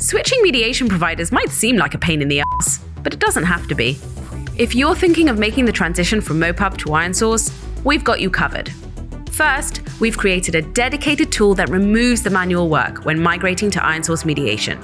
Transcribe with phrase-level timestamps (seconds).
[0.00, 3.66] Switching mediation providers might seem like a pain in the ass, but it doesn't have
[3.66, 3.98] to be.
[4.56, 7.52] If you're thinking of making the transition from MoPub to IronSource,
[7.82, 8.72] we've got you covered.
[9.32, 14.24] First, we've created a dedicated tool that removes the manual work when migrating to IronSource
[14.24, 14.80] mediation.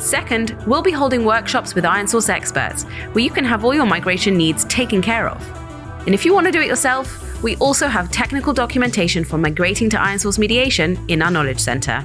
[0.00, 4.38] Second, we'll be holding workshops with IronSource experts where you can have all your migration
[4.38, 5.38] needs taken care of.
[6.06, 9.90] And if you want to do it yourself, we also have technical documentation for migrating
[9.90, 12.02] to IronSource mediation in our Knowledge Center.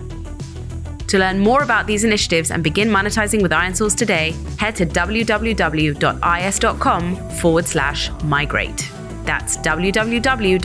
[1.12, 6.10] To learn more about these initiatives and begin monetizing with IronSource today, head to www.is.com
[7.32, 8.90] forward slash migrate.
[9.26, 10.62] That's www.is.com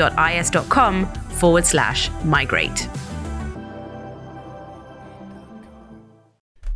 [1.07, 2.89] forward slash migrate.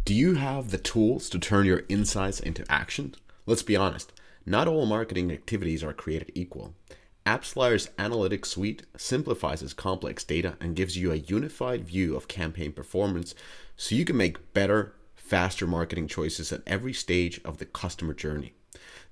[0.04, 3.14] Do you have the tools to turn your insights into action?
[3.46, 4.12] Let's be honest,
[4.44, 6.74] not all marketing activities are created equal.
[7.26, 13.34] AppsFlyer's Analytics Suite simplifies complex data and gives you a unified view of campaign performance
[13.80, 18.52] so you can make better, faster marketing choices at every stage of the customer journey.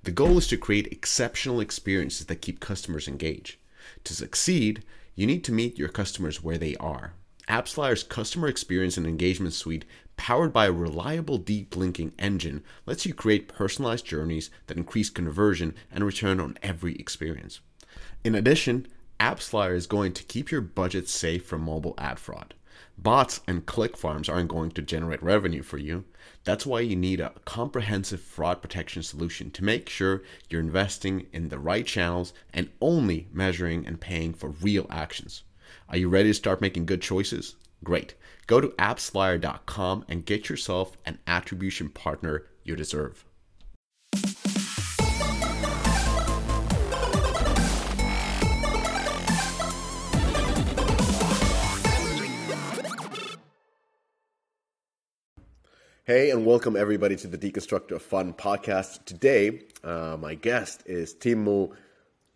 [0.03, 3.57] The goal is to create exceptional experiences that keep customers engaged.
[4.05, 4.85] To succeed,
[5.15, 7.15] you need to meet your customers where they are.
[7.49, 9.87] AppsFlyer's customer experience and engagement suite,
[10.19, 15.75] powered by a reliable deep linking engine, lets you create personalized journeys that increase conversion
[15.91, 17.61] and return on every experience.
[18.23, 18.87] In addition,
[19.19, 22.53] AppsFlyer is going to keep your budget safe from mobile ad fraud.
[23.01, 26.05] Bots and click farms aren't going to generate revenue for you.
[26.43, 31.49] That's why you need a comprehensive fraud protection solution to make sure you're investing in
[31.49, 35.45] the right channels and only measuring and paying for real actions.
[35.89, 37.55] Are you ready to start making good choices?
[37.85, 38.15] Great.
[38.49, 43.25] Go to appsflyer.com and get yourself an attribution partner you deserve.
[56.09, 59.05] Hey, and welcome everybody to the Deconstructor of Fun podcast.
[59.05, 61.75] Today, uh, my guest is Timo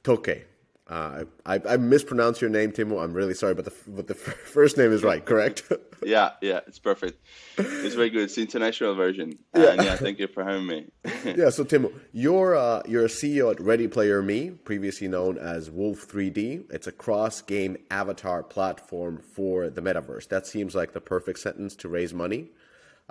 [0.04, 0.44] Toke.
[0.86, 3.02] Uh, I, I mispronounced your name, Timo.
[3.02, 4.14] I'm really sorry, but the but the
[4.54, 5.72] first name is right, correct?
[6.02, 7.19] yeah, yeah, it's perfect.
[7.56, 8.24] It's very good.
[8.24, 9.38] It's the international version.
[9.54, 10.88] And yeah, yeah thank you for having me.
[11.24, 15.70] yeah, so Timo, you're uh, you're a CEO at Ready Player Me, previously known as
[15.70, 16.70] Wolf 3D.
[16.70, 20.28] It's a cross-game avatar platform for the metaverse.
[20.28, 22.50] That seems like the perfect sentence to raise money.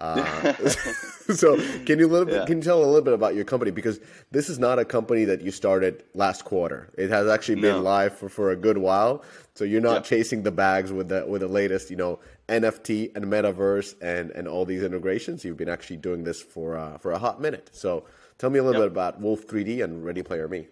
[0.02, 0.54] Uh,
[1.34, 2.46] so can you little, yeah.
[2.46, 4.00] can you tell a little bit about your company because
[4.32, 6.90] this is not a company that you started last quarter.
[6.98, 7.82] It has actually been no.
[7.82, 9.24] live for, for a good while.
[9.54, 12.20] So you're not chasing the bags with the with the latest, you know,
[12.50, 15.46] NFT and metaverse and and all these integrations.
[15.46, 17.70] You've been actually doing this for uh, for a hot minute.
[17.72, 18.06] So
[18.40, 18.90] tell me a little yep.
[18.90, 20.68] bit about Wolf 3D and Ready Player Me.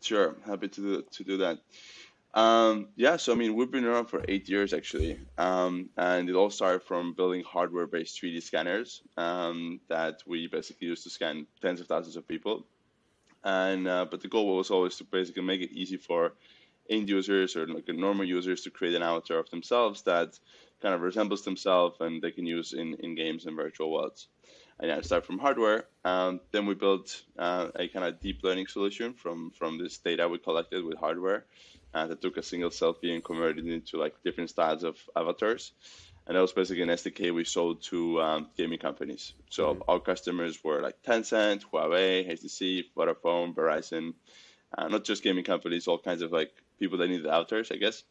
[0.00, 1.58] Sure, happy to do, to do that.
[2.34, 6.36] Um, yeah, so I mean, we've been around for eight years actually, um, and it
[6.36, 11.80] all started from building hardware-based 3D scanners um, that we basically used to scan tens
[11.80, 12.66] of thousands of people.
[13.44, 16.34] And uh, but the goal was always to basically make it easy for
[16.90, 20.38] end users or like normal users to create an avatar of themselves that
[20.80, 24.28] kind of resembles themselves and they can use in, in games and virtual worlds.
[24.80, 25.86] And yeah, start from hardware.
[26.04, 30.28] Um, then we built uh, a kind of deep learning solution from from this data
[30.28, 31.46] we collected with hardware
[31.94, 35.72] uh, that took a single selfie and converted it into like different styles of avatars.
[36.26, 39.32] And that was basically an SDK we sold to um, gaming companies.
[39.48, 39.82] So mm-hmm.
[39.88, 44.12] our customers were like Tencent, Huawei, HTC, Vodafone, Verizon,
[44.76, 48.04] uh, not just gaming companies, all kinds of like people that needed avatars, I guess.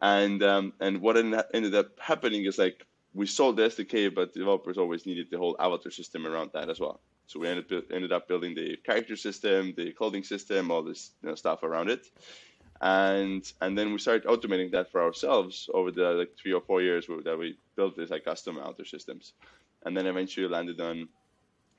[0.00, 4.78] And um, and what ended up happening is like we sold the SDK, but developers
[4.78, 7.00] always needed the whole avatar system around that as well.
[7.26, 11.28] So we ended ended up building the character system, the clothing system, all this you
[11.28, 12.06] know, stuff around it
[12.80, 16.80] and and then we started automating that for ourselves over the like three or four
[16.80, 19.34] years that we built this like custom avatar systems,
[19.84, 21.08] and then eventually landed on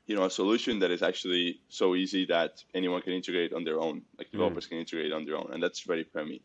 [0.05, 3.79] you know a solution that is actually so easy that anyone can integrate on their
[3.79, 4.31] own, like mm.
[4.31, 4.69] developers mm.
[4.69, 6.41] can integrate on their own, and that's very Me,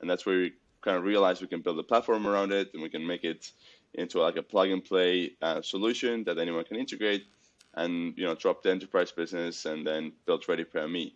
[0.00, 2.80] and that's where we kind of realized we can build a platform around it and
[2.80, 3.50] we can make it
[3.94, 7.26] into like a plug and play uh, solution that anyone can integrate
[7.74, 11.14] and you know drop the enterprise business and then build Ready Player Me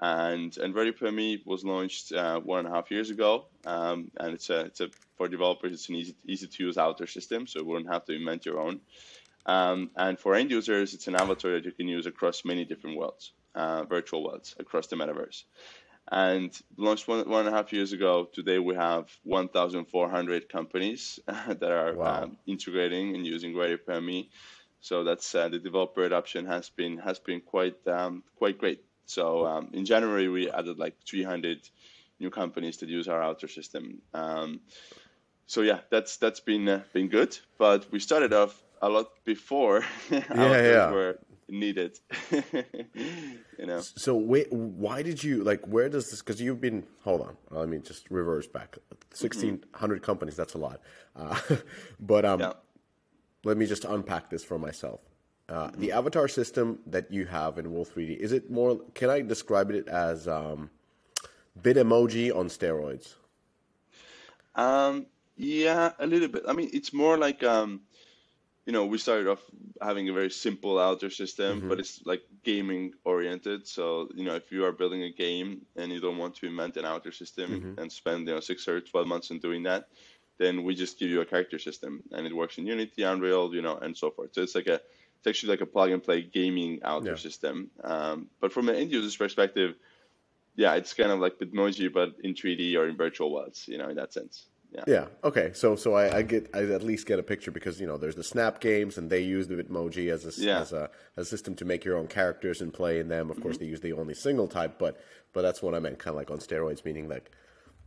[0.00, 4.10] and and Ready Player Me was launched uh, one and a half years ago, um,
[4.18, 7.46] and it's a it's a for developers it's an easy easy to use avatar system,
[7.46, 8.80] so you wouldn't have to invent your own.
[9.46, 12.96] Um, and for end users, it's an avatar that you can use across many different
[12.98, 15.44] worlds, uh, virtual worlds across the metaverse.
[16.10, 18.28] And launched one, one and a half years ago.
[18.32, 22.22] Today we have 1,400 companies that are wow.
[22.22, 24.30] um, integrating and using Ready Player Me.
[24.80, 28.84] So that's uh, the developer adoption has been has been quite um, quite great.
[29.06, 31.68] So um, in January, we added like 300
[32.20, 34.00] new companies to use our avatar system.
[34.14, 34.60] Um,
[35.46, 37.36] so yeah, that's that's been uh, been good.
[37.58, 40.90] But we started off a lot before yeah, yeah.
[40.90, 41.18] were
[41.48, 41.98] needed.
[42.30, 43.80] you know.
[43.80, 45.66] So wait, why did you like?
[45.66, 46.20] Where does this?
[46.20, 46.84] Because you've been.
[47.04, 47.36] Hold on.
[47.50, 48.76] Let me just reverse back.
[49.12, 50.06] Sixteen hundred mm-hmm.
[50.06, 50.36] companies.
[50.36, 50.80] That's a lot.
[51.16, 51.38] Uh,
[52.00, 52.52] but um, yeah.
[53.44, 55.00] let me just unpack this for myself.
[55.48, 55.80] Uh, mm-hmm.
[55.80, 58.80] The avatar system that you have in Wolf 3D is it more?
[58.94, 60.70] Can I describe it as um,
[61.62, 63.14] Bitmoji on steroids?
[64.54, 65.06] Um,
[65.36, 66.42] yeah, a little bit.
[66.46, 67.80] I mean, it's more like um,
[68.68, 69.40] you know, we started off
[69.80, 71.70] having a very simple avatar system, mm-hmm.
[71.70, 73.66] but it's like gaming oriented.
[73.66, 76.76] So, you know, if you are building a game and you don't want to invent
[76.76, 77.80] an avatar system mm-hmm.
[77.80, 79.88] and spend, you know, six or 12 months in doing that,
[80.36, 83.62] then we just give you a character system and it works in Unity, Unreal, you
[83.62, 84.34] know, and so forth.
[84.34, 87.16] So it's like a, it's actually like a plug and play gaming avatar yeah.
[87.16, 87.70] system.
[87.82, 89.76] Um, but from an end user's perspective,
[90.56, 93.88] yeah, it's kind of like Bitmoji, but in 3D or in virtual worlds, you know,
[93.88, 94.44] in that sense.
[94.70, 94.84] Yeah.
[94.86, 95.06] yeah.
[95.24, 95.52] Okay.
[95.54, 98.16] So so I, I, get I at least get a picture because you know there's
[98.16, 100.60] the Snap games and they use the Bitmoji as a yeah.
[100.60, 103.30] as a, a system to make your own characters and play in them.
[103.30, 103.44] Of mm-hmm.
[103.44, 105.00] course, they use the only single type, but
[105.32, 107.30] but that's what I meant, kind of like on steroids, meaning like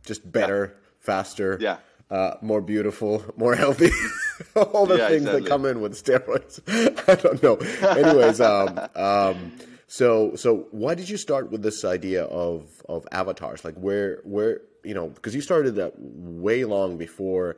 [0.04, 0.88] just better, yeah.
[0.98, 1.76] faster, yeah,
[2.10, 3.90] uh, more beautiful, more healthy.
[4.56, 5.40] All the things exactly.
[5.42, 6.60] that come in with steroids.
[7.08, 7.56] I don't know.
[7.88, 9.52] Anyways, um, um,
[9.86, 13.64] so so why did you start with this idea of of avatars?
[13.64, 17.56] Like where where you know, because you started that way long before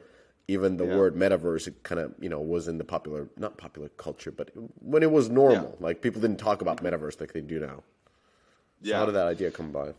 [0.49, 0.97] even the yeah.
[0.97, 4.50] word metaverse kind of you know was in the popular not popular culture but
[4.81, 5.87] when it was normal yeah.
[5.87, 7.82] like people didn't talk about metaverse like they do now.
[8.82, 8.99] So yeah.
[8.99, 9.94] how did that idea come by?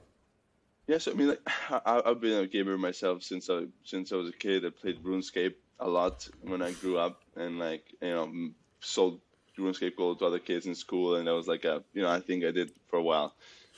[0.87, 1.41] Yeah so i mean like
[1.85, 4.65] I, have been a gamer myself since i since i was a kid.
[4.65, 8.49] I played runescape a lot when i grew up and like you know
[8.79, 9.19] sold
[9.57, 12.19] runescape gold to other kids in school and that was like a you know i
[12.19, 13.33] think i did for a while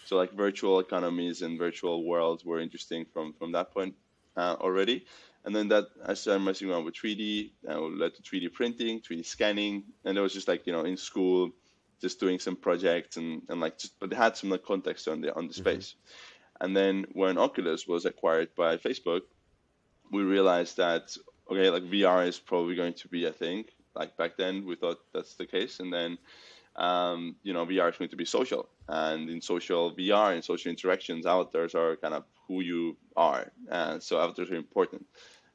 [0.08, 3.94] so like virtual economies and virtual worlds were interesting from from that point
[4.38, 5.06] uh, already.
[5.44, 9.26] And then that I started messing around with 3D, and led to 3D printing, 3D
[9.26, 11.52] scanning, and it was just like you know in school,
[12.00, 15.20] just doing some projects and, and like just but it had some like context on
[15.20, 15.62] the on the mm-hmm.
[15.62, 15.96] space.
[16.62, 19.24] And then when Oculus was acquired by Facebook,
[20.10, 21.18] we realized that
[21.52, 23.66] okay, like VR is probably going to be a thing.
[23.94, 26.18] Like back then, we thought that's the case, and then
[26.78, 28.70] um, you know, VR is going to be social.
[28.88, 33.52] And in social VR and social interactions, avatars are kind of who you are.
[33.70, 35.06] And so avatars are important.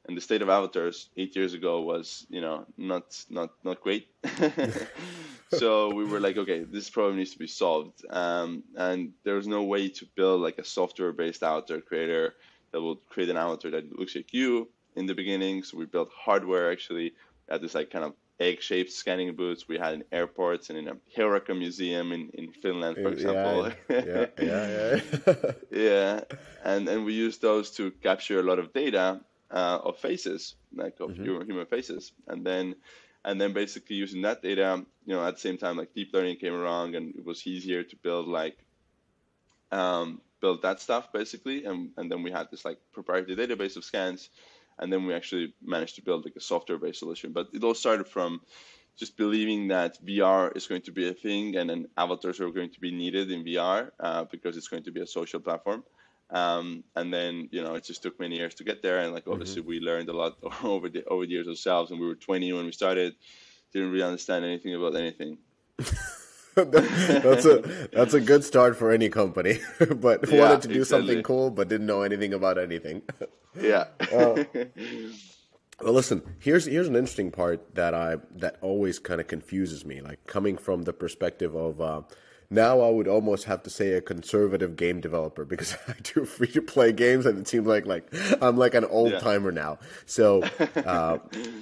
[0.07, 4.09] And the state of avatars eight years ago was, you know, not not not great.
[5.51, 8.05] so we were like, okay, this problem needs to be solved.
[8.11, 12.35] Um, and there was no way to build like a software-based avatar creator
[12.73, 15.63] that will create an avatar that looks like you in the beginning.
[15.63, 17.13] So we built hardware actually
[17.49, 20.97] at this like kind of egg-shaped scanning booths we had in airports and in a
[21.17, 23.73] Heureka museum in, in Finland, for example.
[23.89, 25.01] Yeah, yeah, yeah.
[25.21, 26.21] Yeah, yeah.
[26.65, 29.21] and and we used those to capture a lot of data
[29.51, 31.45] uh, of faces, like of mm-hmm.
[31.45, 32.75] human faces, and then
[33.25, 36.37] and then basically using that data, you know, at the same time, like deep learning
[36.37, 38.59] came along, and it was easier to build like
[39.71, 43.85] um, build that stuff basically, and and then we had this like proprietary database of
[43.85, 44.31] scans
[44.79, 47.33] and then we actually managed to build like a software-based solution.
[47.33, 48.41] But it all started from
[48.97, 52.71] just believing that VR is going to be a thing, and then avatars are going
[52.71, 55.83] to be needed in VR uh, because it's going to be a social platform.
[56.31, 59.29] Um, and then you know it just took many years to get there, and like
[59.29, 59.71] obviously mm-hmm.
[59.71, 61.91] we learned a lot over the over the years ourselves.
[61.91, 63.15] And we were 20 when we started,
[63.73, 65.39] didn't really understand anything about anything.
[66.55, 69.61] that's a that's a good start for any company,
[69.97, 70.85] but yeah, wanted to do exactly.
[70.85, 73.03] something cool, but didn't know anything about anything.
[73.61, 73.87] yeah.
[74.13, 74.45] uh,
[75.81, 76.23] well, listen.
[76.41, 80.03] Here's here's an interesting part that I that always kind of confuses me.
[80.03, 82.03] Like coming from the perspective of uh,
[82.53, 86.49] now, I would almost have to say a conservative game developer because I do free
[86.49, 89.63] to play games, and it seems like like I'm like an old timer yeah.
[89.63, 89.79] now.
[90.05, 90.43] So
[90.77, 91.17] uh,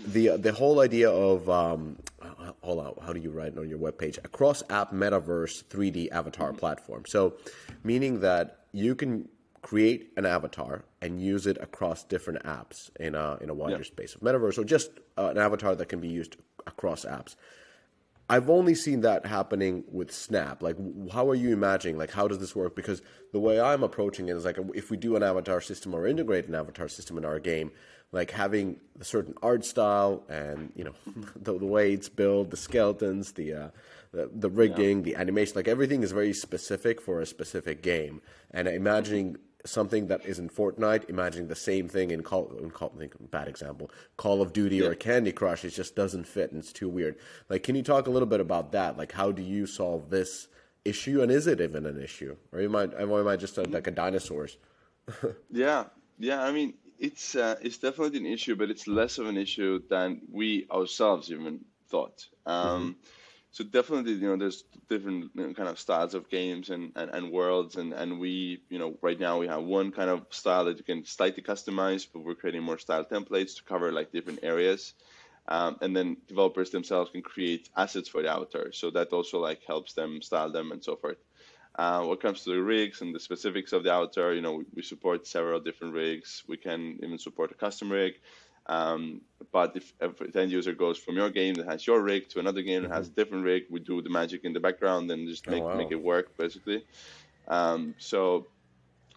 [0.05, 1.97] the the whole idea of um,
[2.63, 4.19] hold on, how do you write it on your webpage?
[4.25, 6.59] A cross app metaverse 3D avatar mm-hmm.
[6.59, 7.05] platform.
[7.07, 7.35] So
[7.85, 9.29] meaning that you can
[9.63, 13.83] create an avatar and use it across different apps in a in a wider yeah.
[13.83, 17.37] space of metaverse, or just uh, an avatar that can be used across apps.
[18.31, 20.63] I've only seen that happening with Snap.
[20.63, 20.77] Like,
[21.13, 21.99] how are you imagining?
[21.99, 22.77] Like, how does this work?
[22.77, 26.07] Because the way I'm approaching it is like, if we do an avatar system or
[26.07, 27.73] integrate an avatar system in our game,
[28.13, 30.95] like having a certain art style and you know
[31.37, 33.69] the, the way it's built, the skeletons, the uh,
[34.13, 35.05] the, the rigging, yeah.
[35.05, 38.21] the animation, like everything is very specific for a specific game.
[38.51, 42.93] And imagining something that is in Fortnite, imagining the same thing in Call, in Call
[43.31, 44.87] bad example, Call of Duty yeah.
[44.87, 47.17] or Candy Crush, it just doesn't fit and it's too weird.
[47.49, 48.97] Like, can you talk a little bit about that?
[48.97, 50.49] Like, how do you solve this
[50.85, 53.87] issue, and is it even an issue, or am I, am I just a, like
[53.87, 54.57] a dinosaurs?
[55.51, 55.85] yeah,
[56.19, 56.43] yeah.
[56.43, 60.21] I mean, it's uh, it's definitely an issue, but it's less of an issue than
[60.31, 62.27] we ourselves even thought.
[62.47, 62.97] Um,
[63.53, 67.11] so definitely, you know, there's different you know, kind of styles of games and, and,
[67.11, 70.67] and worlds, and, and we, you know, right now we have one kind of style
[70.67, 74.41] that you can slightly customize, but we're creating more style templates to cover like different
[74.43, 74.95] areas.
[75.49, 79.63] Um, and then developers themselves can create assets for the avatar, so that also like
[79.67, 81.17] helps them style them and so forth.
[81.81, 84.55] Uh, when it comes to the rigs and the specifics of the avatar, you know,
[84.61, 86.45] we, we support several different rigs.
[86.49, 88.15] We can even support a custom rig.
[88.67, 89.23] Um,
[89.53, 92.41] but if, if the end user goes from your game that has your rig to
[92.41, 95.29] another game that has a different rig, we do the magic in the background and
[95.29, 95.75] just Oh, make wow.
[95.75, 96.85] make it work basically.
[97.49, 98.49] Um, so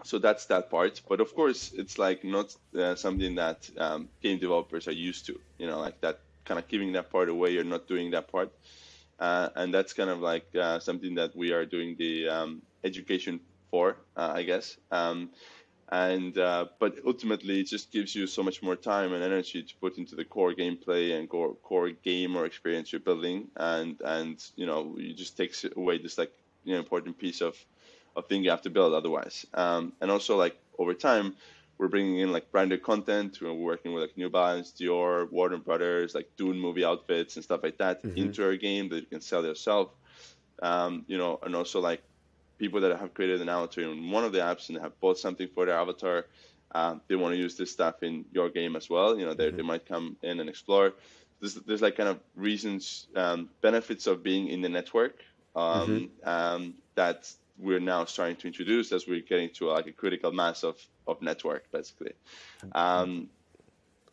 [0.03, 1.01] so that's that part.
[1.07, 5.39] But of course, it's like not uh, something that um, game developers are used to.
[5.57, 7.51] You know, like that kind of giving that part away.
[7.51, 8.51] You're not doing that part,
[9.23, 13.39] uh, and that's kind of like uh, something that we are doing the um, education
[13.71, 14.77] for, uh, I guess.
[14.91, 15.29] Um,
[15.89, 19.73] and uh, but ultimately, it just gives you so much more time and energy to
[19.79, 24.43] put into the core gameplay and core core game or experience you're building, and and
[24.55, 26.33] you know, it just takes away this like
[26.65, 27.55] you know important piece of
[28.17, 29.45] of thing you have to build otherwise.
[29.53, 31.35] Um, and also like over time,
[31.77, 33.39] we're bringing in like branded content.
[33.41, 37.61] We're working with like New Balance, Dior, Warner Brothers, like Dune movie outfits and stuff
[37.63, 39.89] like that into our game that you can sell yourself.
[40.61, 42.01] Um, you know, and also like
[42.57, 45.47] people that have created an avatar in one of the apps and have bought something
[45.53, 46.25] for their avatar.
[46.73, 49.17] Um, they want to use this stuff in your game as well.
[49.17, 50.93] You know, they, they might come in and explore.
[51.39, 55.21] There's, there's like kind of reasons, um, benefits of being in the network
[55.55, 60.31] um, um, that we're now starting to introduce as we're getting to like a critical
[60.31, 62.13] mass of, of network, basically.
[62.73, 63.29] Um,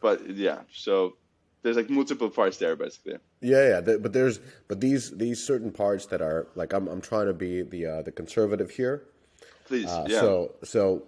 [0.01, 1.17] but yeah, so
[1.63, 3.19] there's like multiple parts there, basically.
[3.41, 7.27] Yeah, yeah, but there's but these these certain parts that are like I'm I'm trying
[7.27, 9.05] to be the uh, the conservative here.
[9.67, 10.21] Please, Uh, yeah.
[10.21, 11.03] So so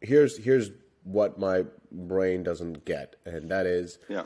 [0.00, 0.70] here's here's
[1.04, 4.24] what my brain doesn't get, and that is yeah.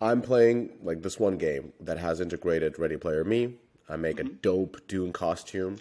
[0.00, 3.54] I'm playing like this one game that has integrated Ready Player Me.
[3.88, 5.78] I make a dope Dune costume.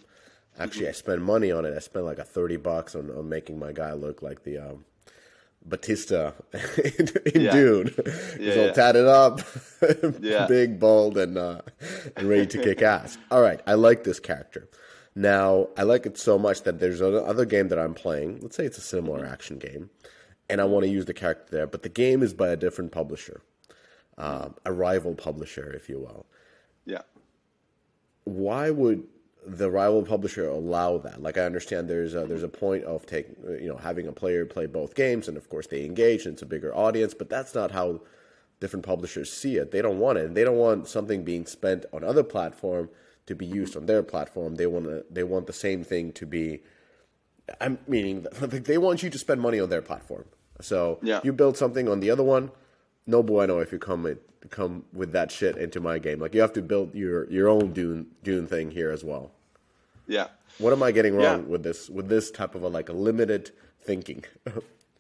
[0.60, 1.74] Actually, I spend money on it.
[1.75, 4.86] I spent like a thirty bucks on, on making my guy look like the um,
[5.65, 6.34] Bautista
[6.98, 7.51] in, in Yeah.
[7.51, 7.88] Dune.
[8.38, 8.74] He's Yeah, all yeah.
[8.74, 9.41] tatted up,
[10.22, 10.48] Yeah.
[10.48, 11.62] big, bald, and uh,
[12.17, 13.17] and ready to kick ass.
[13.31, 14.70] All right, I like this character.
[15.13, 18.39] Now, I like it so much that there's another game that I'm playing.
[18.41, 19.89] Let's say it's a similar action game,
[20.50, 22.91] and I want to use the character there, but the game is by a different
[22.91, 23.41] publisher,
[24.17, 26.25] um, a rival publisher, if you will.
[26.86, 27.01] Yeah.
[28.24, 29.03] Why would
[29.45, 31.21] the rival publisher allow that?
[31.21, 34.45] Like, I understand there's a, there's a point of taking, you know, having a player
[34.45, 37.55] play both games, and of course they engage, and it's a bigger audience, but that's
[37.55, 38.01] not how
[38.60, 39.71] different publishers see it.
[39.71, 40.33] They don't want it.
[40.36, 42.89] They don't want something being spent on other platform
[43.25, 44.55] to be used on their platform.
[44.55, 46.62] They want to, they want the same thing to be.
[47.60, 50.25] I'm meaning they want you to spend money on their platform.
[50.62, 51.21] So Yeah.
[51.24, 52.51] you build something on the other one,
[53.07, 54.05] no bueno if you come
[54.50, 56.19] come with that shit into my game.
[56.19, 59.31] Like you have to build your your own Dune Dune thing here as well.
[60.07, 60.27] Yeah.
[60.57, 61.48] What am I getting wrong Yeah.
[61.48, 64.24] with this with this type of a like a limited thinking?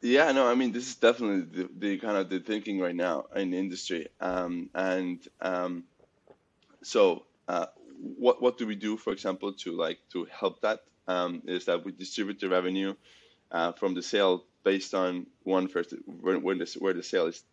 [0.03, 3.25] Yeah, no, I mean this is definitely the, the kind of the thinking right now
[3.35, 4.07] in the industry.
[4.19, 5.83] Um, and um,
[6.81, 7.67] so, uh,
[8.17, 10.79] what what do we do, for example, to like to help that?
[11.07, 12.95] Um, is that we distribute the revenue
[13.51, 17.43] uh, from the sale based on one first when, when the, where the sale is,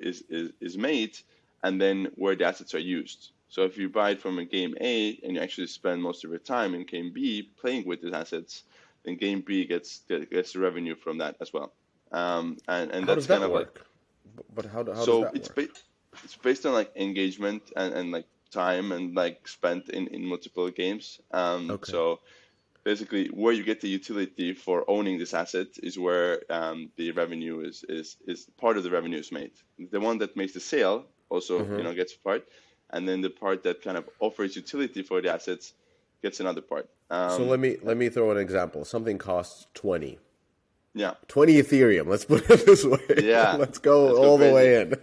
[0.00, 1.16] is is is made,
[1.62, 3.30] and then where the assets are used.
[3.48, 6.30] So if you buy it from a game A and you actually spend most of
[6.30, 8.62] your time in game B playing with these assets,
[9.04, 11.72] then game B gets gets the revenue from that as well.
[12.12, 13.80] Um, and and how that's does that kind of like?
[14.54, 15.56] But how, do- how so does that it's work?
[15.56, 15.68] ba-
[16.24, 20.68] it's based on like engagement and, and like time and like spent in, in multiple
[20.70, 21.20] games.
[21.32, 21.84] Um, Okay.
[21.84, 22.20] So
[22.84, 27.60] basically, where you get the utility for owning this asset is where um, the revenue
[27.60, 29.52] is, is is part of the revenue is made.
[29.78, 31.76] The one that makes the sale also Mm-hmm.
[31.78, 32.46] you know gets a part,
[32.90, 35.74] and then the part that kind of offers utility for the assets
[36.22, 36.88] gets another part.
[37.10, 38.84] Um, so let me let me throw an example.
[38.84, 40.18] Something costs twenty.
[40.94, 41.14] Yeah.
[41.28, 42.06] 20 Ethereum.
[42.08, 42.98] Let's put it this way.
[43.22, 43.56] Yeah.
[43.58, 44.94] Let's go Let's go all the way in.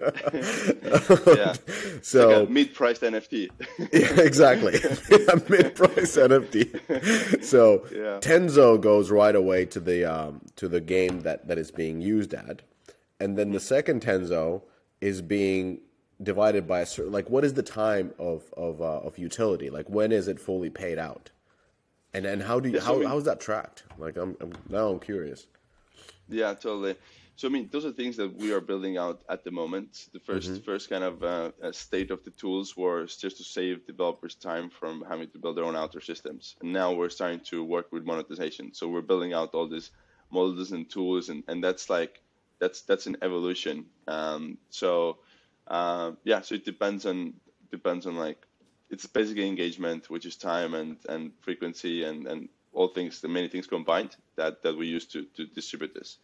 [1.38, 1.56] Yeah.
[2.02, 3.50] so Like mid-priced NFT.
[3.94, 4.76] yeah, exactly.
[4.76, 7.44] a mid priced NFT.
[7.44, 8.20] So Yeah.
[8.20, 12.34] Tenzo goes right away to the um, to the game that, that is being used
[12.34, 12.62] at,
[13.20, 14.62] and then the second Tenzo
[15.02, 15.80] is being
[16.22, 19.70] divided by a certain like what is the time of of uh, of utility?
[19.70, 21.32] Like when is it fully paid out?
[22.14, 23.84] And and how do you so how we- how is that tracked?
[23.98, 25.48] Like I'm, I'm now I'm curious.
[26.30, 26.96] Yeah, totally.
[27.36, 30.08] So I mean, those are things that we are building out at the moment.
[30.12, 33.86] The 1st first kind of uh, uh, state of the tools was just to save
[33.86, 36.56] developers time from having to build their own avatar systems.
[36.62, 38.74] And now we're starting to work with monetization.
[38.74, 39.92] So we're building out all these
[40.32, 42.22] models and tools, and, and that's like
[42.60, 43.86] that's that's an evolution.
[44.08, 45.20] Um, so
[45.68, 47.34] uh, yeah, so it depends on
[47.72, 48.48] depends on like
[48.90, 53.48] it's basically engagement, which is time and and frequency and and all things, the many
[53.48, 56.18] things combined that that we use to to distribute this.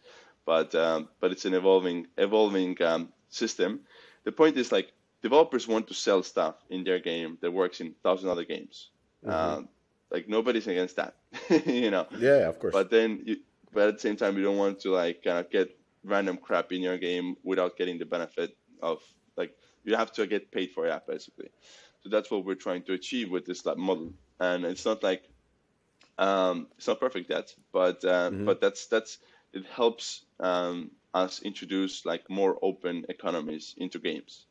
[0.46, 3.80] But um, but it's an evolving evolving um, system.
[4.24, 7.94] The point is like developers want to sell stuff in their game that works in
[8.04, 8.90] thousand other games.
[9.26, 9.30] Mm-hmm.
[9.32, 9.62] Uh,
[10.10, 11.16] like nobody's against that,
[11.66, 12.06] you know.
[12.18, 12.72] Yeah, of course.
[12.72, 13.36] But then, you,
[13.72, 16.70] but at the same time, you don't want to like kind of get random crap
[16.72, 19.00] in your game without getting the benefit of
[19.36, 21.50] like you have to get paid for that basically.
[22.02, 24.12] So that's what we're trying to achieve with this model.
[24.38, 25.22] And it's not like
[26.18, 28.44] um, it's not perfect yet, but uh, mm-hmm.
[28.44, 29.18] but that's that's
[29.52, 34.46] it helps um, us introduce like more open economies into games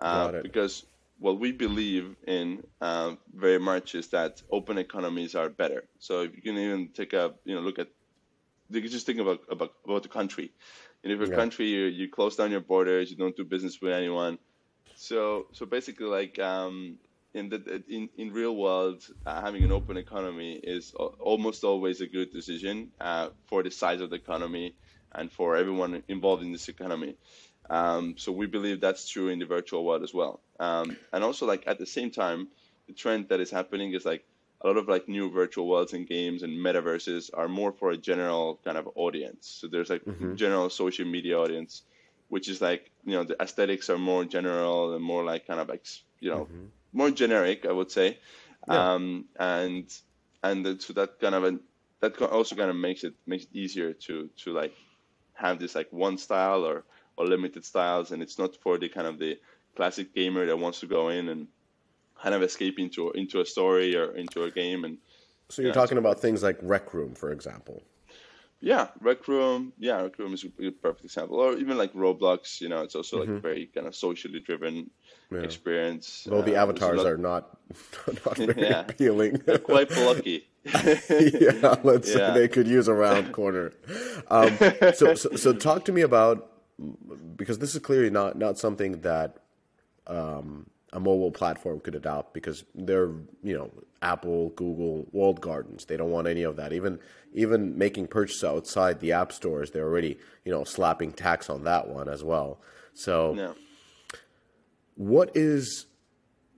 [0.00, 0.84] uh, because
[1.18, 5.84] what we believe in uh, very much is that open economies are better.
[5.98, 7.88] So if you can even take a you know look at
[8.70, 10.52] you can just think about about, about the country.
[11.04, 11.36] And if a yeah.
[11.36, 14.38] country you, you close down your borders, you don't do business with anyone.
[14.94, 16.98] So so basically like um,
[17.38, 22.06] in the in, in real world, uh, having an open economy is almost always a
[22.06, 24.74] good decision uh, for the size of the economy
[25.12, 27.14] and for everyone involved in this economy.
[27.70, 30.40] Um, so we believe that's true in the virtual world as well.
[30.58, 32.48] Um, and also, like at the same time,
[32.86, 34.24] the trend that is happening is like
[34.60, 37.96] a lot of like new virtual worlds and games and metaverses are more for a
[37.96, 39.58] general kind of audience.
[39.60, 40.34] So there's like mm-hmm.
[40.34, 41.82] general social media audience,
[42.28, 45.68] which is like you know the aesthetics are more general and more like kind of
[45.68, 45.86] like
[46.20, 46.66] you know mm-hmm.
[46.92, 48.18] More generic, I would say.
[48.68, 48.94] Yeah.
[48.94, 49.92] Um, and
[50.42, 51.58] and so that kind of a,
[52.00, 54.74] that also kind of makes it makes it easier to to like
[55.34, 56.84] have this like one style or
[57.16, 59.38] or limited styles, and it's not for the kind of the
[59.76, 61.48] classic gamer that wants to go in and
[62.20, 64.84] kind of escape into into a story or into a game.
[64.84, 64.98] And
[65.48, 67.82] so you're talking about things like Rec Room, for example.
[68.60, 69.72] Yeah, Rec Room.
[69.78, 71.38] Yeah, Rec Room is a perfect example.
[71.38, 72.60] Or even like Roblox.
[72.60, 73.38] You know, it's also like mm-hmm.
[73.38, 74.90] very kind of socially driven
[75.30, 75.40] yeah.
[75.40, 76.24] experience.
[76.28, 77.56] Though the uh, avatars are not
[78.26, 78.80] not very yeah.
[78.80, 79.42] appealing.
[79.44, 80.48] They're quite plucky.
[80.64, 82.14] yeah, let's yeah.
[82.14, 83.72] say they could use a round corner.
[84.28, 84.56] Um,
[84.94, 86.50] so, so, so talk to me about
[87.36, 89.38] because this is clearly not not something that
[90.08, 93.10] um, a mobile platform could adopt because they're
[93.42, 93.70] you know
[94.02, 95.84] Apple, Google, walled gardens.
[95.84, 96.72] They don't want any of that.
[96.72, 96.98] Even
[97.34, 101.88] even making purchases outside the app stores, they're already you know slapping tax on that
[101.88, 102.60] one as well.
[102.94, 103.54] So, no.
[104.94, 105.86] what is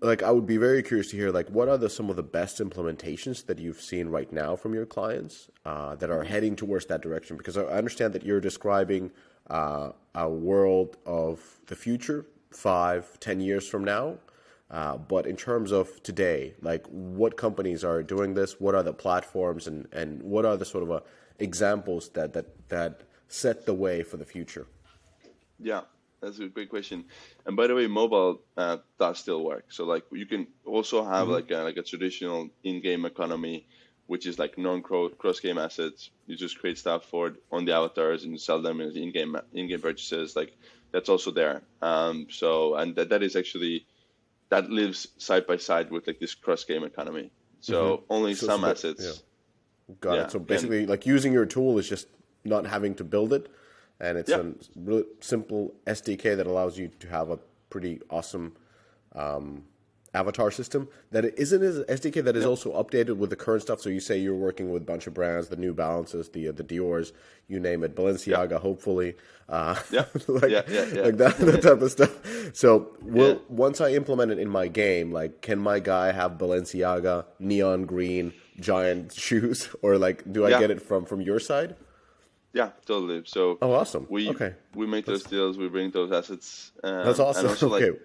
[0.01, 0.23] like?
[0.23, 2.59] I would be very curious to hear like what are the some of the best
[2.59, 7.01] implementations that you've seen right now from your clients uh, that are heading towards that
[7.01, 7.37] direction?
[7.37, 9.11] Because I understand that you're describing
[9.49, 14.19] uh, a world of the future, five, ten years from now.
[14.71, 18.93] Uh, but in terms of today, like what companies are doing this, what are the
[18.93, 21.01] platforms, and, and what are the sort of uh,
[21.41, 24.67] examples that, that that set the way for the future?
[25.59, 25.83] Yeah,
[26.21, 27.05] that's a great question.
[27.47, 29.67] And by the way, mobile uh, does still work.
[29.71, 31.33] So like you can also have mm-hmm.
[31.33, 33.67] like a, like a traditional in-game economy
[34.11, 36.11] which is like non-cross game assets.
[36.27, 39.81] You just create stuff for it on the avatars and sell them as in-game in-game
[39.81, 40.35] purchases.
[40.35, 40.59] Like
[40.93, 41.63] that's also there.
[41.83, 43.87] Um, so and that, that is actually
[44.51, 47.31] that lives side by side with like this cross game economy.
[47.61, 48.05] So mm-hmm.
[48.11, 49.05] only so, some so assets.
[49.05, 49.95] Yeah.
[50.01, 50.25] Got yeah.
[50.25, 50.31] it.
[50.31, 52.09] So basically, and, like using your tool is just
[52.45, 53.49] not having to build it,
[53.99, 54.39] and it's yeah.
[54.39, 57.39] a really simple SDK that allows you to have a
[57.71, 58.57] pretty awesome
[59.15, 59.65] um,
[60.13, 62.51] avatar system that it isn't an SDK that is yep.
[62.51, 63.81] also updated with the current stuff.
[63.81, 66.63] So you say you're working with a bunch of brands, the New Balances, the the
[66.63, 67.13] Dior's,
[67.49, 68.61] you name it, Balenciaga, yep.
[68.61, 69.15] hopefully,
[69.49, 71.03] uh, yeah, like, yeah, yeah, yeah.
[71.03, 72.55] like that, that type of stuff.
[72.55, 77.27] So will, once I implement it in my game, like, can my guy have Balenciaga,
[77.39, 81.77] neon green, giant shoes, or like, do I get it from from your side?
[82.53, 83.23] Yeah, totally.
[83.27, 84.07] So oh, awesome.
[84.11, 84.55] We okay.
[84.75, 85.57] we make those deals.
[85.57, 86.73] We bring those assets.
[86.83, 87.47] Um, that's awesome.
[87.49, 87.91] also, okay.
[87.91, 88.01] Like,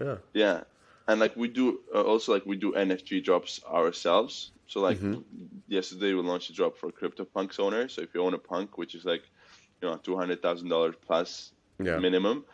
[0.00, 0.16] yeah.
[0.32, 0.60] Yeah,
[1.08, 4.52] and like we do uh, also like we do NFT drops ourselves.
[4.66, 5.20] So like mm-hmm.
[5.68, 7.94] yesterday we launched a drop for CryptoPunks owners.
[7.94, 9.22] So if you own a punk, which is like
[9.82, 11.98] you know two hundred thousand dollars plus yeah.
[11.98, 12.44] minimum,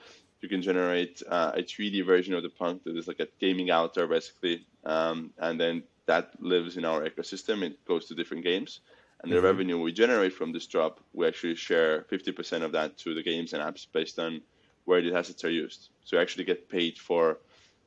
[0.40, 3.70] you can generate uh, a 3D version of the punk that is like a gaming
[3.70, 7.62] avatar basically, um, and then that lives in our ecosystem.
[7.62, 8.80] It goes to different games,
[9.22, 9.44] and the mm-hmm.
[9.44, 13.52] revenue we generate from this drop, we actually share 50% of that to the games
[13.52, 14.40] and apps based on
[14.86, 15.90] where the assets are used.
[16.04, 17.38] So you actually get paid for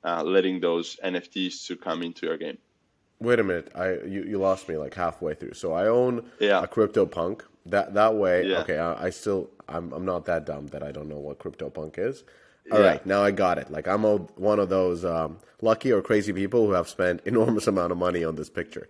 [0.04, 2.58] uh, letting those NFTs to come into your game.
[3.20, 5.54] Wait a minute, I you, you lost me like halfway through.
[5.54, 6.62] So I own yeah.
[6.62, 7.42] a CryptoPunk.
[7.66, 8.60] That that way, yeah.
[8.60, 8.78] okay.
[8.78, 12.24] I, I, still I'm I'm not that dumb that I don't know what CryptoPunk is.
[12.72, 12.86] All yeah.
[12.86, 13.72] right, now I got it.
[13.72, 17.68] Like I'm a, one of those um, lucky or crazy people who have spent enormous
[17.68, 18.90] amount of money on this picture.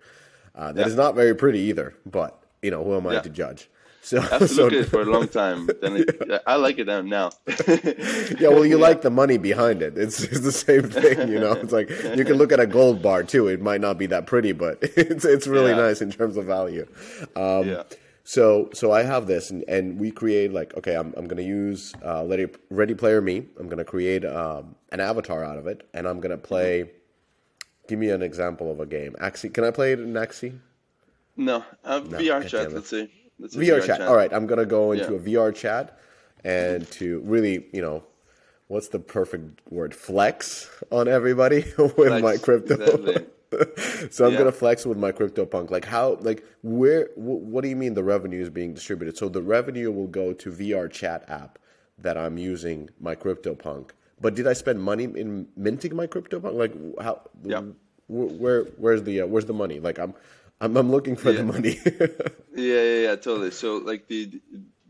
[0.54, 3.68] Uh, that is not very pretty either, but you know who am I to judge?
[4.04, 5.66] So, I have to so, look at it for a long time.
[5.80, 7.30] Then it, I like it now.
[7.66, 8.82] yeah, well, you yeah.
[8.82, 9.96] like the money behind it.
[9.96, 11.52] It's, it's the same thing, you know.
[11.52, 13.48] It's like you can look at a gold bar too.
[13.48, 15.78] It might not be that pretty, but it's it's really yeah.
[15.78, 16.86] nice in terms of value.
[17.34, 17.84] Um, yeah.
[18.24, 21.94] So so I have this, and, and we create like okay, I'm I'm gonna use
[22.04, 23.46] uh, Ready Ready Player Me.
[23.58, 26.90] I'm gonna create um, an avatar out of it, and I'm gonna play.
[27.88, 29.14] Give me an example of a game.
[29.18, 30.58] Axie, can I play it in Axie?
[31.36, 32.72] No, uh, no VR chat.
[32.72, 33.10] Let's see.
[33.40, 33.98] VR, VR chat.
[33.98, 34.08] chat.
[34.08, 35.18] All right, I'm gonna go into yeah.
[35.18, 35.98] a VR chat
[36.44, 38.04] and to really, you know,
[38.68, 39.94] what's the perfect word?
[39.94, 42.74] Flex on everybody with flex, my crypto.
[42.74, 43.26] Exactly.
[44.10, 44.38] so I'm yeah.
[44.38, 45.70] gonna flex with my CryptoPunk.
[45.70, 46.18] Like how?
[46.20, 47.08] Like where?
[47.14, 49.16] what do you mean the revenue is being distributed?
[49.16, 51.58] So the revenue will go to VR chat app
[51.98, 53.90] that I'm using my CryptoPunk.
[54.20, 56.54] But did I spend money in minting my CryptoPunk?
[56.54, 57.22] Like how?
[57.42, 57.62] Yeah.
[58.08, 58.64] Where?
[58.76, 59.80] Where's the uh, Where's the money?
[59.80, 60.14] Like I'm.
[60.60, 61.38] I'm, I'm looking for yeah.
[61.38, 61.78] the money.
[62.54, 63.50] yeah, yeah, yeah, totally.
[63.50, 64.40] So like the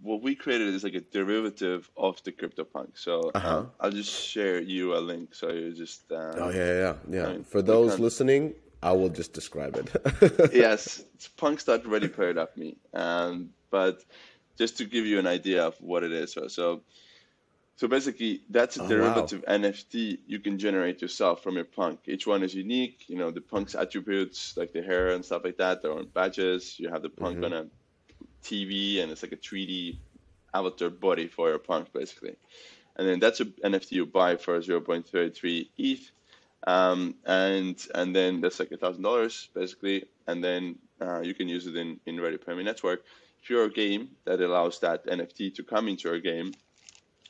[0.02, 2.90] what we created is like a derivative of the CryptoPunk.
[2.94, 3.58] So uh-huh.
[3.58, 5.34] um, I'll just share you a link.
[5.34, 6.12] So you just.
[6.12, 7.26] Um, oh yeah, yeah, yeah.
[7.26, 10.52] I mean, For those listening, I will just describe it.
[10.52, 12.76] yes, it's punks.readyplayer.me.
[12.92, 14.04] Um, but
[14.58, 16.82] just to give you an idea of what it is, so so,
[17.76, 19.56] so basically that's a oh, derivative wow.
[19.56, 22.00] NFT you can generate yourself from your punk.
[22.06, 23.04] Each one is unique.
[23.08, 25.82] You know the punk's attributes like the hair and stuff like that.
[25.82, 26.78] Their own badges.
[26.78, 27.44] You have the punk mm-hmm.
[27.44, 27.66] on a
[28.44, 29.96] TV and it's like a 3D
[30.52, 32.36] avatar body for your punk basically.
[32.96, 36.10] And then that's an NFT you buy for 0.33 ETH.
[36.66, 41.46] Um, and and then that's like a thousand dollars basically, and then uh, you can
[41.46, 43.04] use it in in Ready Player Network.
[43.42, 46.54] If you're a game that allows that NFT to come into your game,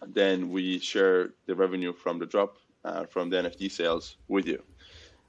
[0.06, 4.62] then we share the revenue from the drop uh, from the NFT sales with you.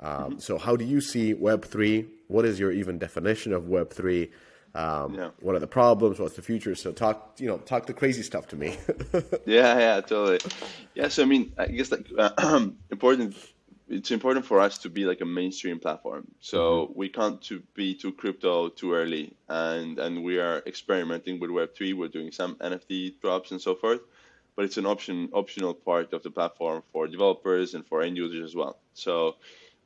[0.00, 0.38] Um, mm-hmm.
[0.38, 2.06] So how do you see Web three?
[2.28, 4.30] What is your even definition of Web three?
[4.74, 5.30] Um, yeah.
[5.40, 6.18] What are the problems?
[6.18, 6.74] What's the future?
[6.74, 8.76] So talk, you know, talk the crazy stuff to me.
[9.46, 10.38] yeah, yeah, totally.
[10.94, 13.34] Yeah, so I mean, I guess like uh, important.
[13.90, 16.28] It's important for us to be like a mainstream platform.
[16.40, 16.98] So mm-hmm.
[16.98, 21.74] we can't to be too crypto too early, and and we are experimenting with Web
[21.74, 21.92] three.
[21.92, 24.00] We're doing some NFT drops and so forth,
[24.54, 28.44] but it's an option optional part of the platform for developers and for end users
[28.44, 28.78] as well.
[28.94, 29.36] So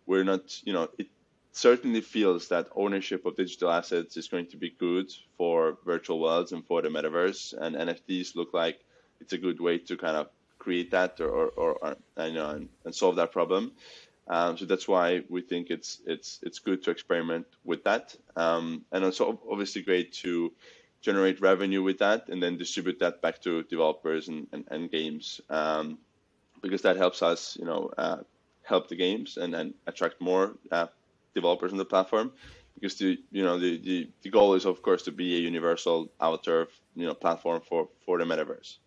[0.07, 1.09] we're not, you know, it,
[1.53, 6.51] certainly feels that ownership of digital assets is going to be good for virtual worlds
[6.51, 8.81] and for the metaverse, and NFTs look like
[9.21, 10.29] it's a good way to kind of
[10.65, 13.73] create that or, or, or, or you know and, and, solve that problem.
[14.27, 18.83] Um, so that's why we think it's it's it's good to experiment with that, um,
[18.91, 20.51] and also obviously great to
[21.03, 25.43] generate revenue with that and then distribute that back to developers and, and, and games.
[25.51, 25.99] Um,
[26.63, 28.21] because that helps us you know uh,
[28.63, 30.87] help the games and, attract more uh,
[31.35, 32.33] developers on the platform.
[32.75, 36.09] Because the you know the, the, the goal is of course to be a universal
[36.19, 38.79] avatar you know platform for for the metaverse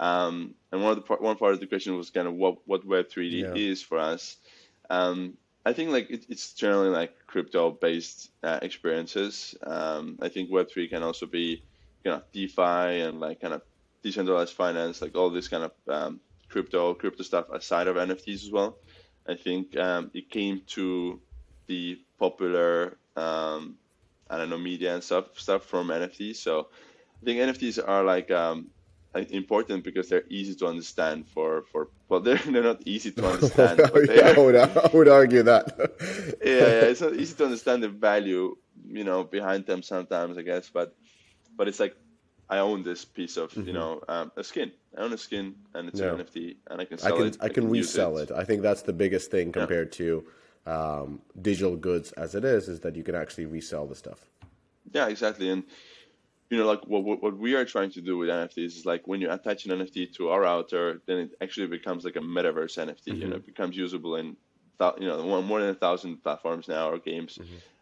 [0.00, 2.84] um, and one of the one part of the question was kind of what what
[2.84, 3.52] web 3d yeah.
[3.54, 4.36] is for us
[4.88, 5.34] um,
[5.64, 10.68] i think like it, it's generally like crypto based uh, experiences um, i think web
[10.68, 11.62] 3 can also be
[12.04, 13.62] you know defi and like kind of
[14.02, 18.50] decentralized finance like all this kind of um, crypto crypto stuff aside of nfts as
[18.50, 18.76] well
[19.28, 21.20] i think um, it came to
[21.66, 23.76] the popular um,
[24.30, 26.36] I don't know media and stuff stuff from NFTs.
[26.36, 26.68] So
[27.20, 28.68] I think NFTs are like um,
[29.14, 33.88] important because they're easy to understand for for well they're they're not easy to understand.
[33.92, 35.64] but yeah, I would, I would argue that.
[36.42, 40.42] yeah, yeah, it's not easy to understand the value you know behind them sometimes I
[40.42, 40.94] guess, but
[41.56, 41.96] but it's like
[42.48, 44.72] I own this piece of you know um, a skin.
[44.96, 46.12] I own a skin and it's Yeah.
[46.12, 47.36] an NFT and I can I can it.
[47.40, 48.30] I can resell it.
[48.30, 49.62] I think that's the biggest thing Yeah.
[49.62, 50.24] compared to
[50.66, 54.28] um, digital goods as it is, is that you can actually resell the stuff.
[54.92, 55.50] Yeah, exactly.
[55.50, 55.64] And
[56.50, 59.20] you know, like what what we are trying to do with NFTs is like when
[59.20, 63.18] you attach an NFT to our router, then it actually becomes like a metaverse NFT.
[63.18, 64.36] You know, it becomes usable in
[64.98, 67.38] you know more than a thousand platforms now or games,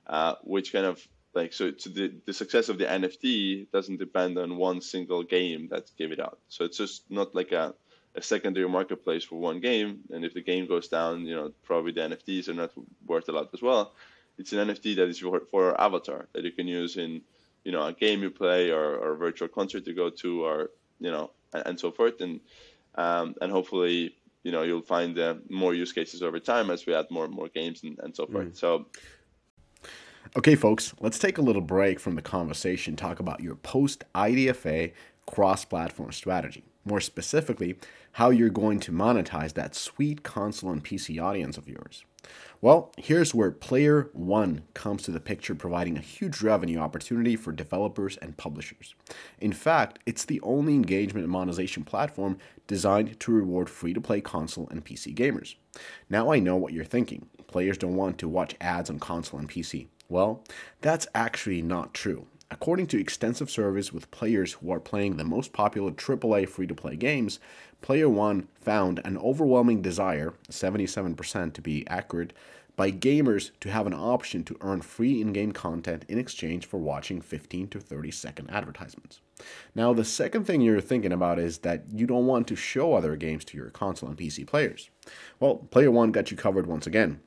[0.06, 1.00] uh, which kind of
[1.34, 1.72] like so.
[1.78, 6.12] so the the success of the NFT doesn't depend on one single game that gave
[6.12, 6.38] it out.
[6.48, 7.74] So it's just not like a
[8.14, 11.92] a secondary marketplace for one game, and if the game goes down, you know, probably
[11.92, 12.72] the NFTs are not
[13.06, 13.94] worth a lot as well.
[14.36, 17.22] It's an NFT that is for, for our avatar that you can use in,
[17.64, 20.70] you know, a game you play or, or a virtual concert to go to, or
[21.00, 22.40] you know, and, and so forth, and
[22.94, 26.94] um, and hopefully, you know, you'll find uh, more use cases over time as we
[26.94, 28.56] add more and more games and, and so forth.
[28.56, 28.86] So
[30.36, 34.92] Okay, folks, let's take a little break from the conversation, talk about your post IDFA
[35.26, 36.64] cross platform strategy.
[36.84, 37.78] More specifically,
[38.12, 42.04] how you're going to monetize that sweet console and PC audience of yours.
[42.60, 47.52] Well, here's where Player One comes to the picture, providing a huge revenue opportunity for
[47.52, 48.96] developers and publishers.
[49.38, 54.20] In fact, it's the only engagement and monetization platform designed to reward free to play
[54.20, 55.54] console and PC gamers.
[56.10, 57.28] Now I know what you're thinking.
[57.46, 59.86] Players don't want to watch ads on console and PC.
[60.08, 60.42] Well,
[60.80, 62.26] that's actually not true.
[62.50, 66.74] According to extensive surveys with players who are playing the most popular AAA free to
[66.74, 67.38] play games,
[67.80, 72.32] Player One found an overwhelming desire, 77% to be accurate,
[72.78, 76.78] by gamers to have an option to earn free in game content in exchange for
[76.78, 79.20] watching 15 to 30 second advertisements.
[79.74, 83.16] Now, the second thing you're thinking about is that you don't want to show other
[83.16, 84.90] games to your console and PC players.
[85.40, 87.20] Well, Player One got you covered once again.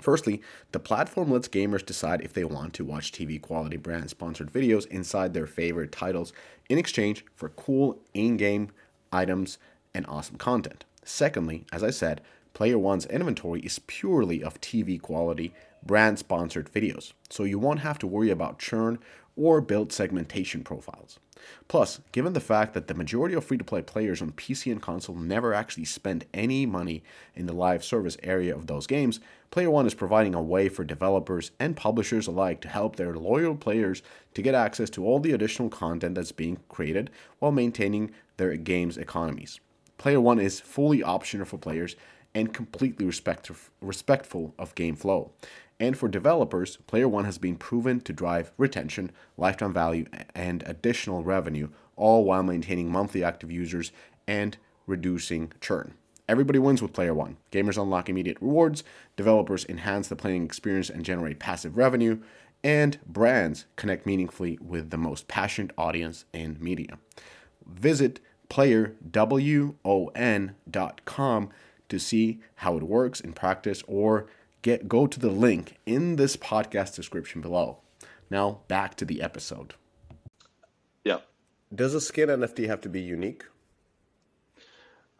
[0.00, 4.52] Firstly, the platform lets gamers decide if they want to watch TV quality brand sponsored
[4.52, 6.32] videos inside their favorite titles
[6.68, 8.70] in exchange for cool in game
[9.12, 9.58] items
[9.94, 10.84] and awesome content.
[11.04, 12.20] Secondly, as I said,
[12.54, 17.98] Player One's inventory is purely of TV quality brand sponsored videos, so you won't have
[18.00, 18.98] to worry about churn
[19.36, 21.18] or build segmentation profiles.
[21.68, 24.82] Plus, given the fact that the majority of free to play players on PC and
[24.82, 27.02] console never actually spend any money
[27.34, 29.20] in the live service area of those games,
[29.50, 33.54] Player One is providing a way for developers and publishers alike to help their loyal
[33.54, 34.02] players
[34.34, 38.98] to get access to all the additional content that's being created while maintaining their game's
[38.98, 39.60] economies.
[39.96, 41.96] Player One is fully optional for players
[42.34, 45.32] and completely respect- respectful of game flow.
[45.80, 51.22] And for developers, Player One has been proven to drive retention, lifetime value, and additional
[51.22, 53.92] revenue, all while maintaining monthly active users
[54.26, 55.94] and reducing churn.
[56.28, 57.36] Everybody wins with Player One.
[57.52, 58.82] Gamers unlock immediate rewards,
[59.16, 62.18] developers enhance the playing experience and generate passive revenue,
[62.64, 66.98] and brands connect meaningfully with the most passionate audience in media.
[67.64, 68.18] Visit
[68.50, 71.50] playerwon.com
[71.88, 74.26] to see how it works in practice or
[74.62, 77.78] get go to the link in this podcast description below.
[78.30, 79.74] Now back to the episode.
[81.04, 81.18] yeah,
[81.74, 83.44] Does a skin NFT have to be unique?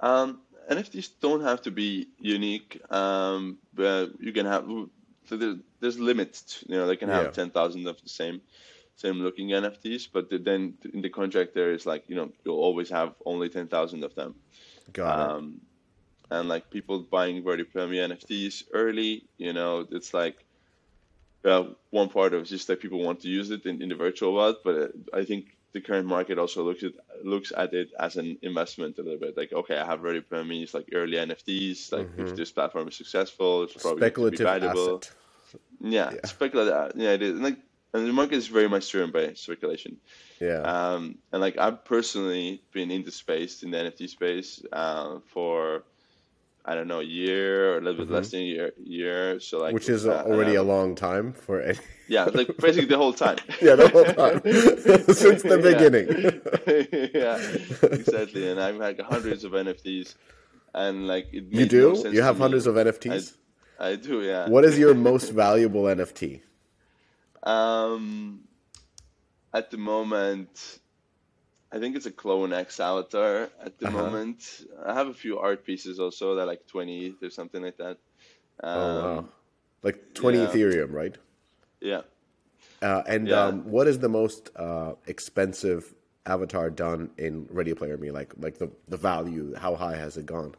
[0.00, 4.66] Um, NFTs don't have to be unique, um, but you can have
[5.28, 6.42] so there, there's limits.
[6.42, 7.30] To, you know, they can have Yeah.
[7.30, 8.40] ten thousand of the same
[8.96, 12.90] same looking NFTs, but then in the contract there is like you know you'll always
[12.90, 14.34] have only ten thousand of them.
[14.92, 15.44] Got it.
[16.30, 20.36] And like people buying Ready Player Me NFTs early, you know, it's like
[21.44, 23.88] uh, one part of it is just that people want to use it in, in
[23.88, 26.92] the virtual world, but uh, I think the current market also looks at
[27.24, 29.36] looks at it as an investment a little bit.
[29.36, 31.92] Like, okay, I have Ready Player Me, it's like early NFTs.
[31.92, 34.14] Like, if this platform is successful, it's probably Mm-hmm.
[34.14, 34.96] Speculative valuable.
[34.98, 35.10] asset.
[35.80, 36.92] Yeah, speculative.
[36.96, 37.32] Yeah, it is.
[37.32, 37.58] And like,
[37.94, 39.98] and the market is very much driven by speculation.
[40.40, 40.60] Yeah.
[40.62, 45.84] Um, and like I've personally been in the space, in the NFT space, uh, for
[46.64, 48.72] I don't know, a year or a little bit less than a year.
[48.82, 49.74] Year, so like, Mm-hmm.
[49.74, 51.78] Which is uh, already a long time for any.
[52.08, 53.38] yeah, like basically the whole time.
[53.62, 54.40] yeah, the whole time
[55.14, 55.72] since the Yeah.
[55.72, 56.06] beginning.
[57.14, 57.38] yeah,
[57.98, 58.50] exactly.
[58.50, 60.14] And I've had hundreds of NFTs,
[60.74, 61.94] and like it You do?
[62.04, 62.42] no you have me.
[62.42, 63.36] hundreds of NFTs.
[63.80, 64.48] I do, yeah.
[64.48, 66.42] What is your most valuable NFT?
[67.44, 68.40] Um,
[69.54, 70.80] at the moment,
[71.72, 73.50] I think it's a Clone X avatar.
[73.60, 73.88] At the Uh-huh.
[73.88, 74.42] moment,
[74.84, 77.98] I have a few art pieces also that are like twenty or something like that.
[78.62, 79.28] Um, Oh wow,
[79.82, 80.46] like twenty yeah.
[80.46, 81.16] Ethereum, right?
[81.80, 82.02] Yeah.
[82.82, 83.32] Uh, and Yeah.
[83.32, 85.94] um, what is the most uh, expensive
[86.26, 88.10] Avatar done in Ready Player Me?
[88.10, 90.54] Like like the the value, how high has it gone?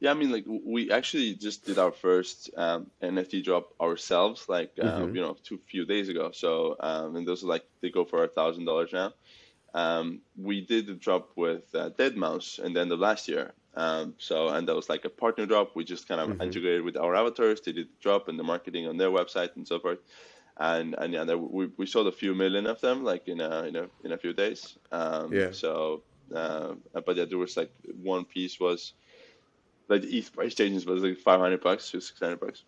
[0.00, 4.72] Yeah, I mean, like we actually just did our first um, NFT drop ourselves, like
[4.82, 5.12] uh, Mm-hmm.
[5.12, 6.30] you know, two few days ago.
[6.32, 9.12] So, um, and those are like they go for a thousand dollars now.
[9.74, 13.54] Um, we did the drop with uh, Deadmau5 in the end of last year.
[13.74, 15.76] Um, so, and that was like a partner drop.
[15.76, 16.40] We just kind of Mm-hmm.
[16.40, 17.60] integrated with our avatars.
[17.60, 19.98] They did the drop and the marketing on their website and so forth.
[20.58, 23.64] And and yeah, there, we we sold a few million of them, like in a
[23.64, 24.76] in a in a few days.
[24.92, 25.50] Um, Yeah.
[25.50, 28.94] So, uh, but yeah, there was like one piece was
[29.88, 32.64] like the ETH price changes was like five hundred bucks to six hundred bucks.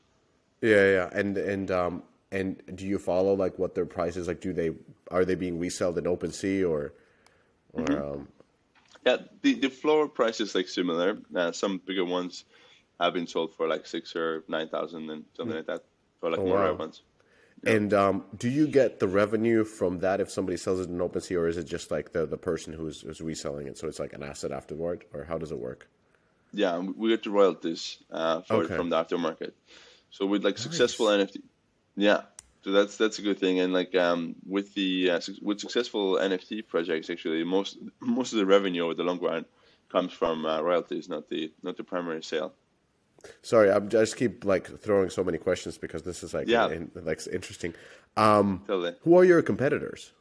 [0.61, 1.11] Yeah, yeah.
[1.13, 4.29] And and um and do you follow like what their price is?
[4.29, 4.73] Like, do they
[5.11, 6.95] are they being resold in OpenSea or
[7.73, 7.99] or Mm-hmm.
[7.99, 8.29] um
[9.07, 11.19] Yeah, the the floor price is like similar.
[11.35, 12.45] Uh, some bigger ones
[13.01, 15.85] have been sold for like six or nine thousand and something like that
[16.21, 16.61] for like Oh, more wow.
[16.61, 17.03] rare ones.
[17.67, 21.39] And um, do you get the revenue from that if somebody sells it in OpenSea,
[21.39, 24.15] or is it just like the, the person who's, who's reselling it, so it's like
[24.15, 25.89] an asset afterward, or how does it work?
[26.53, 28.75] Yeah, we get the royalties uh, for Okay.
[28.75, 29.53] from the aftermarket.
[30.11, 31.43] So with like successful NFT,
[31.99, 32.23] yeah.
[32.65, 33.61] So that's that's a good thing.
[33.61, 38.39] And like um, with the uh, suc- with successful NFT projects, actually most most of
[38.39, 39.45] the revenue over the long run
[39.91, 42.53] comes from uh, royalties, not the not the primary sale.
[43.43, 46.69] Sorry, I'm just keep like throwing so many questions because this is like Yeah.
[46.71, 47.75] in, like interesting.
[48.17, 48.95] Um, Totally.
[49.03, 50.13] who are your competitors?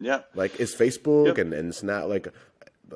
[0.00, 0.20] Yeah.
[0.34, 1.38] Like, is Facebook Yep.
[1.38, 2.28] and and Snap like?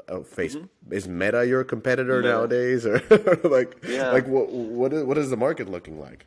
[0.07, 0.55] Uh, face
[0.91, 2.29] is Meta your competitor Meta.
[2.29, 3.01] nowadays, or
[3.45, 4.13] like Yeah.
[4.13, 6.27] like what what is, what is the market looking like?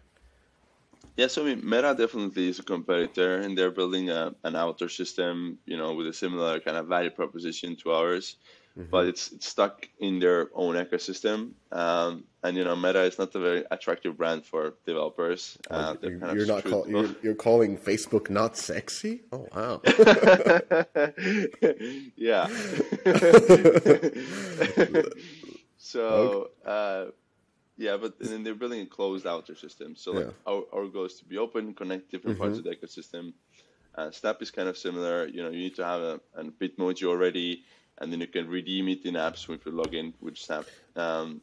[1.21, 4.89] Yeah, so I mean, Meta definitely is a competitor, and they're building a, an avatar
[4.89, 8.38] system, you know, with a similar kind of value proposition to ours,
[8.75, 11.51] but it's, it's stuck in their own ecosystem.
[11.71, 15.60] Um, and you know, Meta is not a very attractive brand for developers.
[15.69, 19.21] Uh, they're You- kind of you're not call, you're, you're calling Facebook not sexy?
[19.31, 19.81] Oh wow.
[22.15, 22.47] yeah.
[25.77, 27.05] so, uh,
[27.77, 29.95] yeah, but and then they're building a closed avatar system.
[29.95, 30.31] So, like, Yeah.
[30.53, 33.34] our, our goal is to be open, connect different parts of the ecosystem.
[33.95, 35.25] Uh, Snap is kind of similar.
[35.27, 37.63] You know, you need to have a, a Bitmoji already,
[37.97, 40.65] and then you can redeem it in apps if you log in with Snap.
[40.95, 41.41] Um,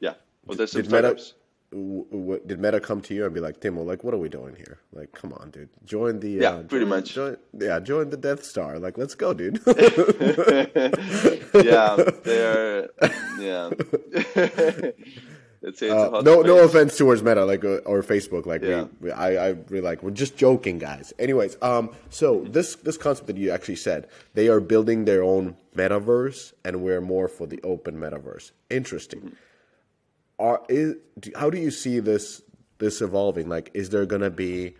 [0.00, 0.14] yeah,
[0.46, 1.34] but there's some Did Meta startups.
[1.70, 4.30] w- w- did Meta come to you and be like, Timo, like, what are we
[4.30, 4.78] doing here?
[4.92, 7.12] Like, come on, dude, join the Yeah, uh, pretty join- much.
[7.14, 8.78] join, yeah, join the Death Star.
[8.78, 9.60] Like, let's go, dude.
[11.54, 12.88] yeah, they're
[13.38, 13.70] yeah.
[15.62, 18.84] It's a Uh, no, no offense towards Meta, like uh, or Facebook, like Yeah.
[19.00, 20.02] we, we, I, I really like.
[20.02, 21.12] We're just joking, guys.
[21.18, 25.56] Anyways, um, so this this concept that you actually said, they are building their own
[25.76, 28.52] metaverse, and we're more for the open metaverse.
[28.70, 29.36] Interesting.
[30.38, 30.96] Are is
[31.36, 32.40] how do you see this
[32.78, 33.48] this evolving?
[33.50, 34.76] Like, is there gonna be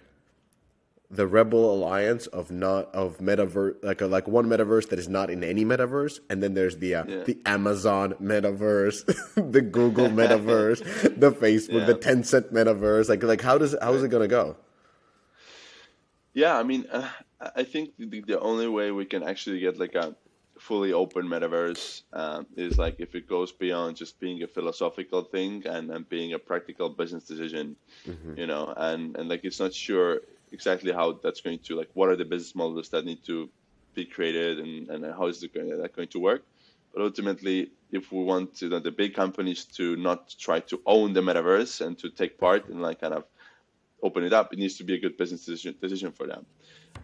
[1.10, 5.28] the rebel alliance of not of metaverse like a, like one metaverse that is not
[5.28, 7.24] in any metaverse and then there's the uh, Yeah.
[7.24, 10.78] the amazon metaverse the google metaverse
[11.18, 12.12] the facebook the Yeah.
[12.14, 14.56] tencent metaverse like like how does how is it going to go
[16.32, 17.08] Yeah, I mean, uh,
[17.56, 20.14] I think the, the only way we can actually get like a
[20.60, 25.66] fully open metaverse um, is like if it goes beyond just being a philosophical thing
[25.66, 27.74] and, and being a practical business decision,
[28.36, 30.20] you know, and, and like it's not sure
[30.52, 33.48] exactly how that's going to like what are the business models that need to
[33.94, 36.44] be created and, and how is going, that going to work.
[36.92, 41.20] But ultimately, if we want to, the big companies to not try to own the
[41.20, 43.24] metaverse and to take part and like kind of
[44.02, 46.46] open it up, it needs to be a good business decision, decision for them.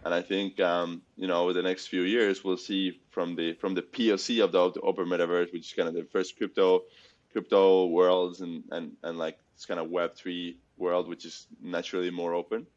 [0.03, 3.53] And I think um, you know over the next few years we'll see from the
[3.53, 6.83] from the POC of the, the open metaverse, which is kind of the first crypto
[7.31, 12.11] crypto worlds and and and like this kind of Web three world, which is naturally
[12.11, 12.67] more open.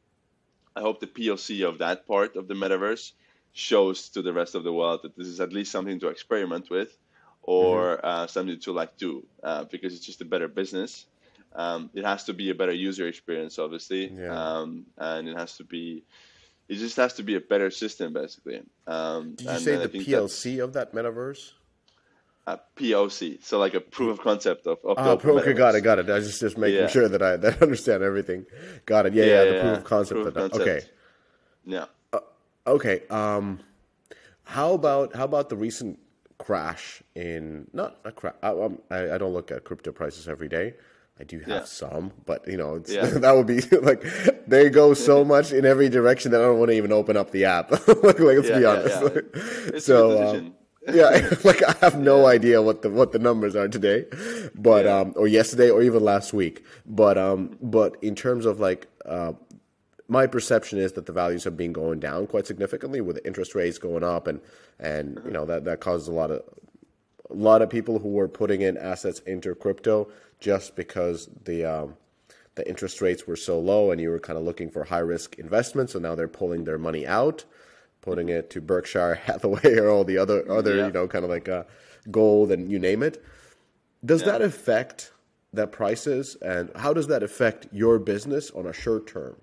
[0.76, 3.12] I hope the POC of that part of the metaverse
[3.52, 6.70] shows to the rest of the world that this is at least something to experiment
[6.70, 6.96] with,
[7.42, 11.06] or uh, something to like do uh, because it's just a better business.
[11.54, 14.30] Um, it has to be a better user experience, obviously, Yeah.
[14.58, 16.04] um, and it has to be.
[16.68, 18.62] It just has to be a better system, basically.
[18.86, 21.50] Um, did you and say the POC of that metaverse
[22.46, 25.74] A POC, so like a proof of concept of, of the Oh, open okay, got
[25.74, 26.08] it, got it.
[26.08, 26.86] I was just just making Yeah.
[26.88, 28.46] sure that I that I understand everything.
[28.86, 29.14] Got it.
[29.14, 29.30] Yeah, yeah.
[29.32, 30.22] Yeah, the proof of concept.
[30.22, 30.62] Proof of concept.
[30.62, 30.86] Okay,
[31.66, 31.84] Yeah.
[32.66, 33.02] okay.
[33.10, 33.60] Um,
[34.44, 35.98] how about how about the recent
[36.38, 38.34] crash in not a crash?
[38.42, 40.74] I, um, I I don't look at crypto prices every day.
[41.20, 41.64] I do have Yeah.
[41.64, 43.06] some, but you know, it's, Yeah.
[43.24, 44.02] that would be like
[44.46, 47.30] they go so much in every direction that I don't want to even open up
[47.30, 47.70] the app.
[47.70, 49.02] like, let's Yeah, be honest.
[49.02, 49.08] yeah.
[49.74, 50.54] It's a so, good um.
[50.94, 54.06] Yeah, like I have no idea what the what the numbers are today,
[54.54, 54.98] but Yeah.
[55.00, 56.64] um, or yesterday or even last week.
[56.86, 59.32] But um, but in terms of like uh,
[60.08, 63.78] my perception is that the values have been going down quite significantly with interest rates
[63.78, 64.40] going up, and
[64.78, 66.42] and you know that that causes a lot of
[67.30, 70.10] a lot of people who were putting in assets into crypto
[70.40, 71.96] just because the um,
[72.56, 75.38] the interest rates were so low, and you were kind of looking for high risk
[75.38, 75.92] investments.
[75.92, 77.44] So now they're pulling their money out,
[78.02, 80.86] putting it to Berkshire Hathaway or all the other other Yeah.
[80.86, 81.64] you know kind of like uh,
[82.10, 83.22] gold and you name it.
[84.04, 84.32] Does Yeah.
[84.32, 85.12] that affect
[85.52, 89.36] the prices, and how does that affect your business on a short term?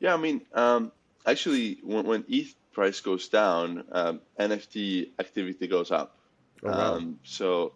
[0.00, 0.92] Yeah, I mean, um,
[1.26, 6.16] actually, when, when ETH price goes down, um, NFT activity goes up.
[6.62, 6.94] Oh, wow.
[6.96, 7.74] Um, so,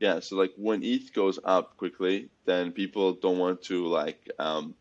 [0.00, 4.74] yeah, so like when ETH goes up quickly, then people don't want to like um,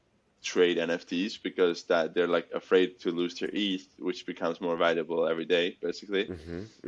[0.44, 5.26] trade NFTs because that they're like afraid to lose their ETH, which becomes more valuable
[5.28, 6.26] every day, basically.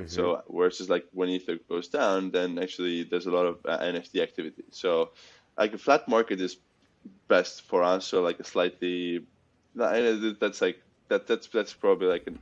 [0.08, 4.22] So, versus like when ETH goes down, then actually there's a lot of uh, NFT
[4.22, 4.64] activity.
[4.72, 5.12] So,
[5.58, 6.58] like a flat market is
[7.28, 9.26] best for us, So like a slightly
[9.76, 11.28] that's like that.
[11.28, 12.40] That's that's probably like an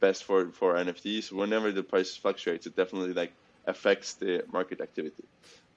[0.00, 1.32] best for for NFTs.
[1.32, 3.32] Whenever the price fluctuates, it definitely like
[3.66, 5.24] affects the market activity.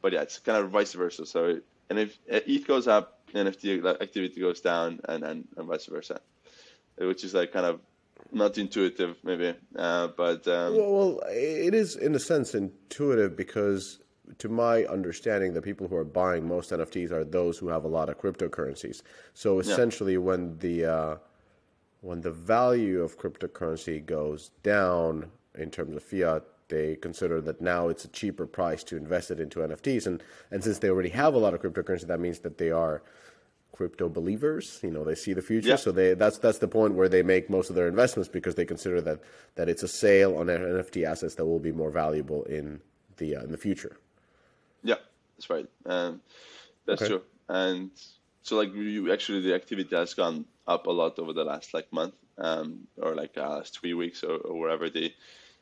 [0.02, 1.26] But yeah, it's kind of vice versa.
[1.26, 1.60] So
[1.90, 6.22] and if uh, ETH goes up, NFT activity goes down, and and, and vice versa,
[6.98, 7.80] which is like kind of
[8.32, 14.00] not intuitive maybe, uh, but um, Well, well, it is in a sense intuitive because,
[14.38, 17.88] to my understanding, the people who are buying most NFTs are those who have a
[17.88, 19.02] lot of cryptocurrencies.
[19.34, 21.16] So essentially, when the uh,
[22.02, 27.90] when the value of cryptocurrency goes down in terms of fiat, they consider that now
[27.90, 31.36] it's a cheaper price to invest it into NFTs, and and since they already have
[31.36, 33.04] a lot of cryptocurrency, that means that they are
[33.74, 34.80] crypto believers.
[34.84, 35.76] You know, they see the future, Yeah.
[35.78, 38.66] so they that's that's the point where they make most of their investments because they
[38.66, 39.20] consider that
[39.56, 42.82] that it's a sale on NFT assets that will be more valuable in
[43.18, 43.98] the uh, in the future.
[44.84, 44.96] Yeah,
[45.38, 45.68] that's right.
[45.86, 46.22] Um,
[46.86, 47.08] that's Okay.
[47.08, 47.22] true.
[47.50, 47.92] And
[48.44, 51.92] so, like, you actually the activity has gone up a lot over the last like
[51.94, 55.14] month, um, or like uh, last three weeks, or, or wherever the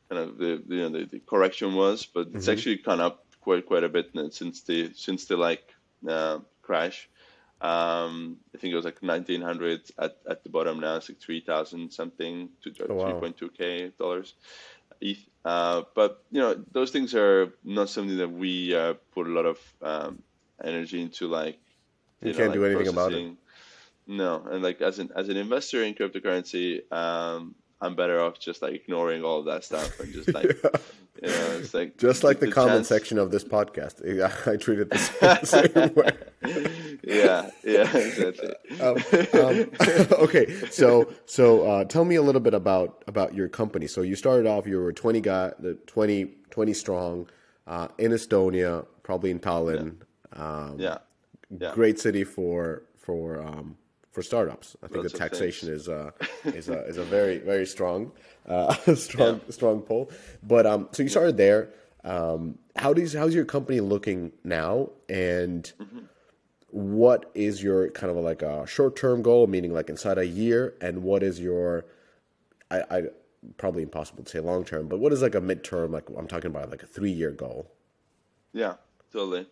[0.09, 2.05] kind of the you know the, the correction was.
[2.05, 5.63] But it's actually gone up quite quite a bit since the since the like
[6.07, 7.09] uh, crash.
[7.61, 10.95] Um, I think it was like 1900 at, at the bottom now.
[10.95, 13.19] It's like 3,000 something, to Oh, wow.
[13.19, 14.33] 3.2k dollars.
[15.45, 19.45] Uh, but you know, those things are not something that we uh, put a lot
[19.45, 20.23] of um,
[20.63, 21.27] energy into.
[21.27, 21.59] Like,
[22.21, 23.37] You know, can't do like anything about it.
[24.07, 28.61] No, and like as an as an investor in cryptocurrency, um, I'm better off just
[28.61, 30.45] like ignoring all of that stuff and just like,
[31.23, 34.03] you know, it's like Just like the, comment chance- section of this podcast,
[34.47, 34.97] I treat it the
[35.45, 36.11] same, way.
[37.03, 38.53] Yeah, yeah, exactly.
[38.81, 38.97] um,
[39.33, 43.87] um, okay, so so uh, tell me a little bit about about your company.
[43.87, 47.29] So you started off, you were 20 guy, the 20, 20 strong
[47.67, 49.97] uh, in Estonia, probably in Tallinn.
[50.33, 50.97] Um, yeah,
[51.49, 51.73] yeah.
[51.73, 53.77] Great city for for um,
[54.19, 54.75] for startups.
[54.83, 56.11] I think Lots the taxation is uh,
[56.43, 58.11] is a is a very very strong
[58.47, 60.11] uh, strong strong pull.
[60.43, 61.69] But um, so you started there.
[62.03, 64.89] Um, how does how's your company looking now?
[65.07, 65.71] And
[66.71, 70.75] what is your kind of like a short term goal, meaning like inside a year,
[70.81, 71.85] and what is your
[72.69, 73.03] I, I
[73.55, 75.91] probably impossible to say long term, but what is like a midterm?
[75.91, 77.71] Like I'm talking about like a three year goal.
[78.51, 78.73] Yeah,
[79.13, 79.47] totally.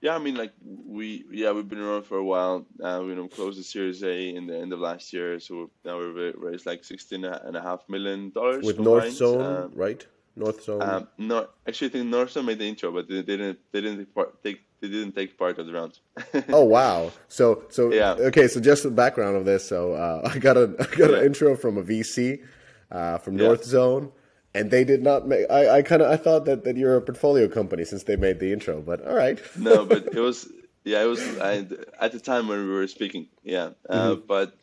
[0.00, 2.66] Yeah, I mean, like we, yeah, we've been around for a while.
[2.82, 5.70] Uh, we you know, closed the Series A in the end of last year, so
[5.84, 9.12] now we've raised like sixteen and a half million dollars with combined.
[9.12, 10.06] Northzone, Um, right?
[10.38, 10.82] Northzone.
[10.82, 13.58] um, no, actually, I think Northzone made the intro, but they, didn't.
[13.72, 14.42] They didn't take part.
[14.42, 15.98] Take, they didn't take part of the round.
[16.48, 17.12] oh wow!
[17.28, 18.12] So so Yeah.
[18.30, 18.48] okay.
[18.48, 19.68] So just the background of this.
[19.68, 22.42] So uh, I got a I got an intro from a VC
[22.90, 23.48] uh, from Yeah.
[23.48, 24.12] Northzone,
[24.54, 25.46] and they did not make.
[25.50, 28.40] I, I kind of I thought that, that you're a portfolio company since they made
[28.40, 29.38] the intro, but all right.
[29.56, 30.48] no, but it was
[30.84, 31.66] yeah, it was I,
[32.00, 33.28] at the time when we were speaking.
[33.44, 34.26] Yeah, uh, Mm-hmm.
[34.26, 34.56] but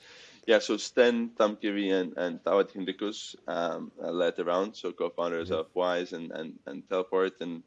[0.45, 5.59] yeah, so Sten Tamkivi and and Taavet Hinrikus um, led the round, so co-founders Mm-hmm.
[5.59, 7.63] of Wise and, and and Teleport and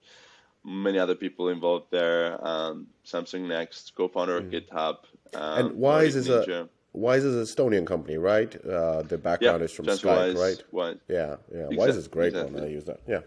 [0.65, 2.37] many other people involved there.
[2.47, 4.99] Um, Samsung Next, co-founder of GitHub.
[5.33, 5.59] Um, Mm.
[5.61, 6.69] And Wise is a.
[6.93, 8.55] Wise is an Estonian company, right?
[8.65, 10.63] Uh, the background yeah, is from Skype, right?
[10.73, 10.97] Wise.
[11.09, 11.67] Yeah, yeah.
[11.71, 12.47] Wise is great one.
[12.47, 12.69] exactly.
[12.69, 13.01] I use that.
[13.07, 13.21] Yeah.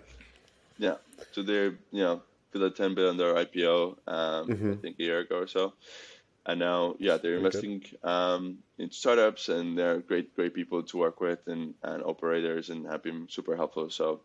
[0.77, 0.95] Yeah.
[1.31, 4.71] So they're, you know, did a $10 billion IPO, um, Mm-hmm.
[4.73, 5.73] I think a year ago or so.
[6.45, 11.21] And now, yeah, they're investing um, in startups and they're great, great people to work
[11.21, 13.89] with and, and operators and have been super helpful.
[13.89, 14.19] So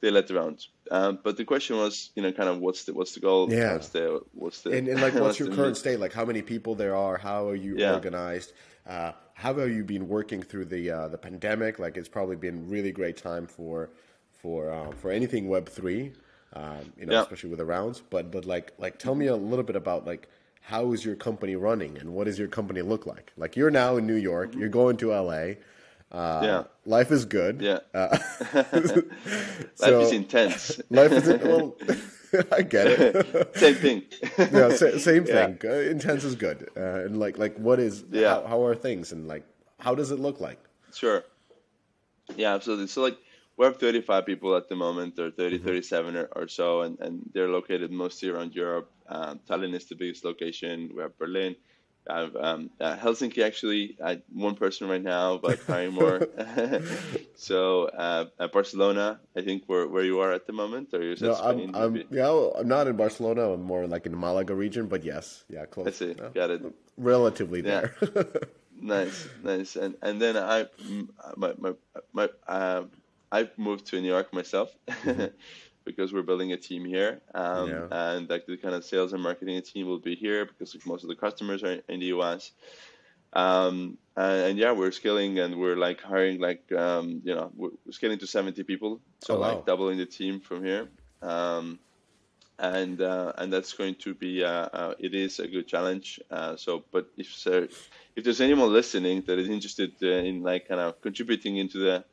[0.00, 0.66] they led the round.
[0.90, 3.52] Um, but the question was, you know, kind of what's the, what's the goal?
[3.52, 3.74] Yeah.
[3.74, 6.00] What's the, what's the, And, and like, what's your current state?
[6.00, 7.16] Like, how many people there are?
[7.16, 7.94] How are you Yeah.
[7.94, 8.52] organized?
[8.86, 11.78] Uh, how have you been working through the uh, the pandemic?
[11.78, 13.90] Like, it's probably been really great time for
[14.42, 16.12] for uh, for anything Web three,
[16.54, 17.22] um, you know, Yeah.
[17.22, 18.02] especially with the rounds.
[18.10, 20.28] But but like like, tell me a little bit about like
[20.62, 23.32] how is your company running and what does your company look like?
[23.36, 25.54] Like you're now in New York, you're going to LA.
[26.12, 26.62] Uh, Yeah.
[26.84, 27.60] Life is good.
[27.60, 27.78] Yeah.
[27.94, 28.18] Uh,
[28.54, 29.04] Life
[29.76, 30.80] so- is intense.
[30.90, 31.76] life is well.
[32.52, 33.56] I get it.
[33.64, 34.02] Same thing.
[34.52, 35.46] yeah, sa- same Yeah.
[35.46, 35.58] thing.
[35.64, 36.68] Uh, intense is good.
[36.76, 38.04] Uh, and like, like, what is?
[38.10, 38.40] Yeah.
[38.42, 39.12] How, how are things?
[39.12, 39.44] And like,
[39.80, 40.58] how does it look like?
[40.94, 41.24] Sure.
[42.36, 42.86] Yeah, absolutely.
[42.88, 43.18] So like
[43.56, 45.66] we have 35 people at the moment, or 30, Mm-hmm.
[45.66, 48.90] 37 or, or so, and, and they're located mostly around Europe.
[49.08, 50.90] Um, Tallinn is the biggest location.
[50.94, 51.56] We have Berlin.
[52.08, 53.96] I have um, uh, Helsinki actually.
[54.02, 56.20] I one person right now, but hiring more.
[57.36, 61.16] so uh, uh, Barcelona, I think where where you are at the moment, or you
[61.16, 61.70] said No, Spain?
[61.74, 63.52] I'm, I'm, yeah, well, I'm not in Barcelona.
[63.52, 65.88] I'm more like in the Malaga region, but yes, yeah, close.
[65.88, 66.14] I see.
[66.18, 66.28] Yeah.
[66.34, 66.62] Got it.
[66.96, 67.88] Relatively Yeah.
[68.00, 68.26] there.
[68.82, 71.72] Nice, nice, and and then I, mm, my my
[72.14, 72.84] my uh,
[73.30, 74.72] I've moved to New York myself
[75.84, 77.86] because we're building a team here, um, Yeah.
[77.90, 81.02] and like the kind of sales and marketing team will be here because like, most
[81.04, 82.52] of the customers are in the US.
[83.32, 87.70] Um, and, and yeah, we're scaling and we're like hiring like um, you know we're
[87.90, 89.48] scaling to seventy people, so Oh, wow.
[89.56, 90.88] like doubling the team from here.
[91.22, 91.78] Um,
[92.58, 96.20] and uh, and that's going to be uh, uh, it is a good challenge.
[96.30, 97.66] Uh, so, but if so,
[98.16, 102.04] if there's anyone listening that is interested in like kind of contributing into the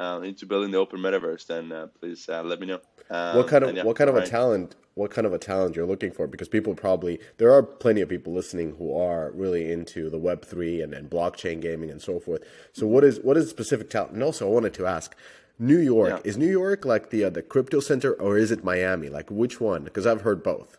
[0.00, 2.80] uh, into building the open metaverse, then uh, please uh, let me know.
[3.10, 5.76] Um, what kind of yeah, what kind of a talent what kind of a talent
[5.76, 6.26] you're looking for?
[6.26, 10.44] Because people probably there are plenty of people listening who are really into the web
[10.44, 12.42] 3 and, and blockchain gaming and so forth.
[12.72, 14.12] So what is what is specific talent?
[14.12, 15.14] And also i wanted to ask
[15.58, 16.30] new york Yeah.
[16.30, 19.08] is new york like the uh, the crypto center or is it miami?
[19.08, 19.84] Like which one?
[19.84, 20.78] Because i've heard both.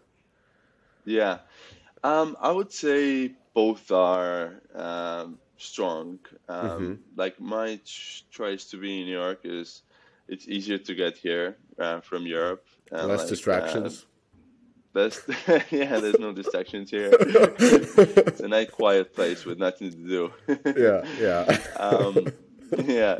[1.05, 1.39] Yeah,
[2.03, 6.19] um, I would say both are um, strong.
[6.49, 6.93] Um, Mm-hmm.
[7.15, 9.83] Like my ch- choice to be in New York is
[10.27, 12.65] it's easier to get here uh, from Europe.
[12.91, 14.07] and, less like, distractions Uh,
[14.93, 15.21] Best,
[15.71, 15.99] yeah.
[16.01, 17.11] There's no distractions here.
[17.19, 20.33] it's a nice, quiet place with nothing to do.
[20.75, 21.43] yeah yeah
[21.79, 22.27] um,
[22.85, 23.15] yeah,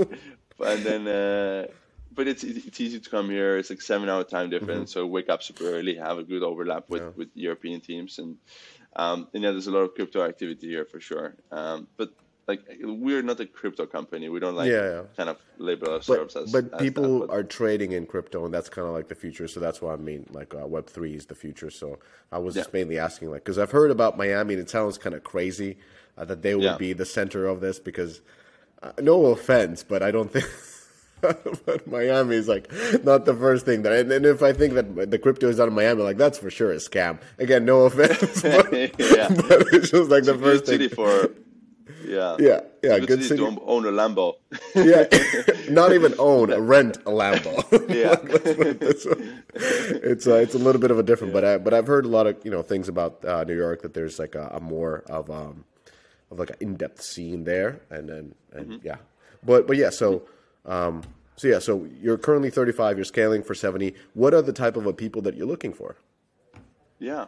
[0.60, 1.68] and then uh,
[2.14, 3.58] but it's it's easy to come here.
[3.58, 6.90] It's like seven hour time difference, so wake up super early, have a good overlap
[6.90, 7.12] with Yeah.
[7.16, 8.36] with European teams, and
[8.98, 11.36] um, and yeah, there's a lot of crypto activity here for sure.
[11.54, 12.10] Um, but
[12.48, 14.28] like we're not a crypto company.
[14.30, 15.02] We don't like Yeah, yeah.
[15.16, 16.52] kind of label but, ourselves as.
[16.52, 19.16] but as people that, but- are trading in crypto and that's kind of like the
[19.16, 22.00] future so that's why i mean like uh, web 3 is the future so
[22.32, 25.14] i was just mainly asking like because i've heard about miami and it sounds kind
[25.16, 25.78] of crazy
[26.18, 26.78] uh, that they would Yeah.
[26.78, 28.22] be the center of this because
[28.82, 30.46] uh, no offense but i don't think
[31.22, 32.68] but Miami is like
[33.04, 35.68] not the first thing that, and, and if I think that the crypto is out
[35.68, 37.20] of Miami, like that's for sure a scam.
[37.38, 39.28] Again, no offense, but, Yeah.
[39.30, 40.96] but it's just like the good first city thing.
[40.96, 41.30] for.
[42.06, 43.42] Yeah, Yeah, yeah, good, good city, city.
[43.42, 44.36] to own- own a Lambo.
[44.76, 45.06] yeah,
[45.70, 47.54] not even own, rent a Lambo.
[47.90, 48.16] Yeah.
[48.82, 49.06] it's
[49.54, 52.10] it's, uh, it's a little bit of a different, but I, but I've heard a
[52.10, 55.04] lot of you know things about uh, New York that there's like a, a more
[55.08, 55.66] of um
[56.32, 58.88] of like an in depth scene there, and then and Mm-hmm.
[58.88, 58.98] yeah,
[59.44, 60.24] but but yeah, so
[60.66, 61.02] um
[61.36, 63.96] so yeah, so you're currently 35, you're scaling for 70.
[64.14, 65.96] What are the type of uh, people that you're looking for?
[67.00, 67.26] Yeah,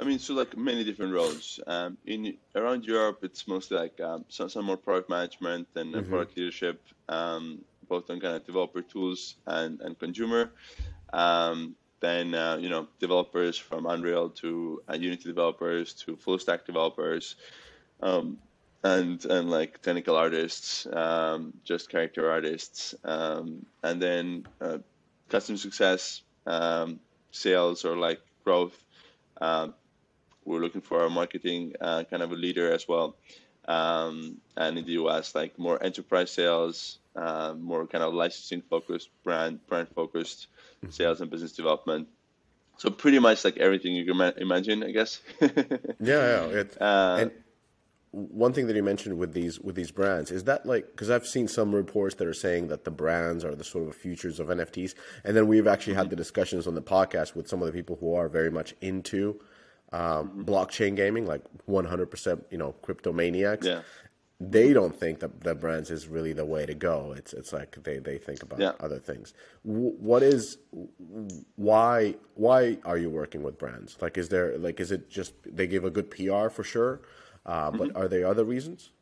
[0.00, 1.60] I mean, so like many different roles.
[1.66, 6.00] Um, in around Europe, it's mostly like um, some some more product management and uh,
[6.00, 10.52] product leadership, um, both on kind of developer tools and and consumer.
[11.12, 16.64] Um, then uh, you know developers from Unreal to uh, Unity developers to full stack
[16.64, 17.36] developers.
[18.02, 18.38] Um,
[18.82, 24.78] and and like technical artists, um, just character artists, um, and then uh,
[25.28, 28.82] customer success, um, sales or like growth.
[29.42, 29.74] Um,
[30.44, 33.16] we're looking for a marketing uh, kind of a leader as well,
[33.68, 39.08] um, and in the US, like more enterprise sales, uh, more kind of licensing focused,
[39.24, 40.48] brand brand focused
[40.88, 42.08] sales and business development.
[42.78, 45.20] So pretty much like everything you can ma- imagine, I guess.
[45.40, 46.44] Yeah, yeah.
[46.46, 47.30] It, Uh, and
[48.12, 51.26] one thing that you mentioned with these with these brands is that like because I've
[51.26, 54.48] seen some reports that are saying that the brands are the sort of futures of
[54.48, 57.72] NFTs, and then we've actually had the discussions on the podcast with some of the
[57.72, 59.40] people who are very much into
[59.92, 63.66] um, blockchain gaming, like 100%, you know, crypto maniacs.
[63.66, 63.82] Yeah.
[64.42, 67.12] They don't think that that brands is really the way to go.
[67.14, 68.72] It's it's like they, they think about Yeah.
[68.80, 69.34] other things.
[69.66, 70.56] W- what is
[71.56, 73.98] why why are you working with brands?
[74.00, 77.02] Like, is there like is it just they give a good PR for sure,
[77.44, 78.92] uh, but are there other reasons?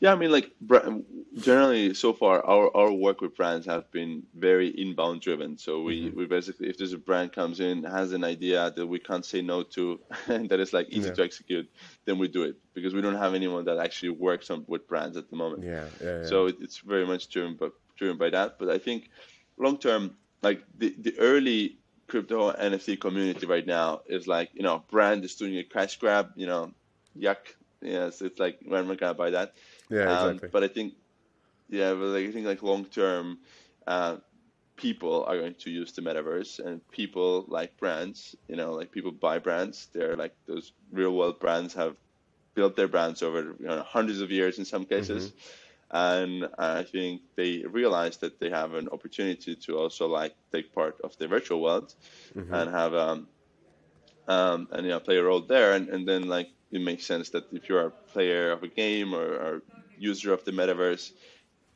[0.00, 0.50] Yeah, I mean, like
[1.36, 5.58] generally so far, our, our work with brands have been very inbound driven.
[5.58, 6.18] So we, mm-hmm.
[6.18, 9.42] we basically, if there's a brand comes in has an idea that we can't say
[9.42, 11.14] no to, and that is like easy Yeah.
[11.14, 11.70] to execute,
[12.06, 15.18] then we do it because we don't have anyone that actually works on with brands
[15.18, 15.64] at the moment.
[15.64, 16.26] Yeah, yeah, yeah.
[16.26, 18.58] So it, it's very much driven by driven by that.
[18.58, 19.10] But I think
[19.58, 21.76] long term, like the the early
[22.06, 26.30] crypto NFT community right now is like, you know, brand is doing a cash grab,
[26.36, 26.72] you know,
[27.18, 27.36] yuck.
[27.82, 29.54] Yes, it's like when am I gonna buy that?
[29.90, 30.48] Yeah, um, exactly.
[30.52, 30.94] But I think,
[31.68, 33.38] yeah, but like, I think like long term,
[33.86, 34.16] uh,
[34.76, 38.36] people are going to use the metaverse, and people like brands.
[38.48, 39.88] You know, like people buy brands.
[39.92, 41.96] They're like those real world brands have
[42.54, 45.28] built their brands over you know, hundreds of years in some cases.
[45.28, 45.38] Mm-hmm
[45.90, 51.00] and I think they realize that they have an opportunity to also like take part
[51.02, 51.94] of the virtual world
[52.36, 52.54] mm-hmm.
[52.54, 53.26] and have um,
[54.28, 57.30] um, and you know play a role there and, and then like it makes sense
[57.30, 59.62] that if you're a player of a game or, or
[60.00, 61.12] user of the metaverse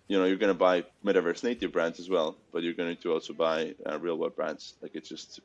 [0.08, 3.12] you know you're going to buy metaverse native brands as well but you're going to
[3.12, 5.40] also buy uh, real world brands like it's just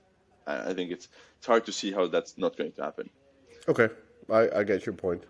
[0.47, 3.09] I, think it's it's hard to see how that's not going to happen
[3.67, 3.89] okay
[4.29, 5.23] I, I get your point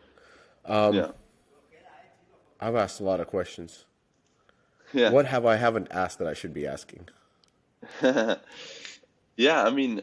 [0.66, 1.12] um, yeah
[2.60, 3.86] I've asked a lot of questions.
[4.94, 5.12] Yeah.
[5.12, 7.08] What have I haven't asked that I should be asking?
[8.02, 10.02] yeah, I mean,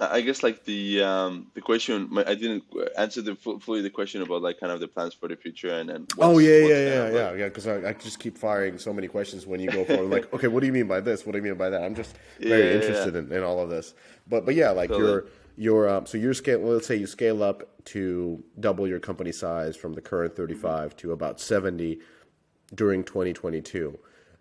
[0.00, 2.64] I guess like the um, the question I didn't
[2.98, 5.88] answer the fully the question about like kind of the plans for the future and
[5.88, 9.06] and oh yeah yeah yeah yeah yeah because I, I just keep firing so many
[9.06, 11.24] questions when you go for like okay what do you mean by this?
[11.24, 11.82] What do you mean by that?
[11.82, 13.20] I'm just very yeah, interested yeah.
[13.20, 13.94] In, in all of this.
[14.28, 15.10] But but yeah like totally.
[15.10, 15.26] you're
[15.56, 19.76] your um, so your scale let's say you scale up to double your company size
[19.76, 22.00] from the current 35 to about 70
[22.74, 23.96] during 2022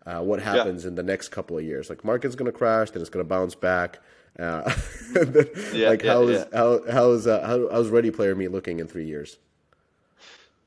[0.05, 0.89] uh, what happens yeah.
[0.89, 1.89] in the next couple of years?
[1.89, 3.99] Like market's going to crash then it's going to bounce back
[4.39, 4.71] uh,
[5.73, 8.87] yeah, like yeah, how is how how's uh, how, how's ready player me looking in
[8.87, 9.37] three years?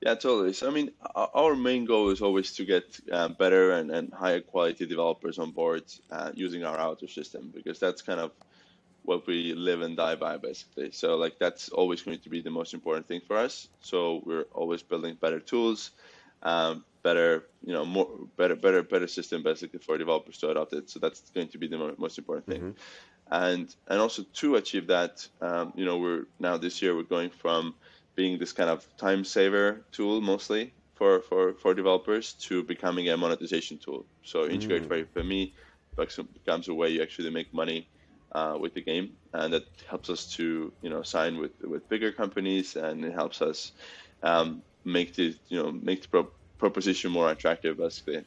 [0.01, 0.53] Yeah, totally.
[0.53, 4.41] So, I mean, our main goal is always to get uh, better and, and higher
[4.41, 8.31] quality developers on board uh, using our Avatar system because that's kind of
[9.05, 10.91] what we live and die by basically.
[10.93, 13.69] So like that's always going to be the most important thing for us.
[13.81, 15.93] So we're always building better tools
[16.43, 20.91] um, better you know more better better better system basically for developers to adopt it.
[20.91, 22.61] So that's going to be the most important thing.
[22.61, 22.71] Mm-hmm.
[23.31, 27.31] And and also to achieve that um, you know we're now this year we're going
[27.31, 27.75] from
[28.15, 33.17] being this kind of time saver tool mostly for for for developers to becoming a
[33.17, 35.15] monetization tool so integrate mm.
[35.15, 35.53] by me
[35.97, 37.89] becomes a way you actually make money
[38.33, 42.13] uh, with the game, and that helps us to you know sign with with bigger
[42.13, 43.73] companies, and it helps us
[44.23, 48.25] um, make the you know make the pro- proposition more attractive, basically.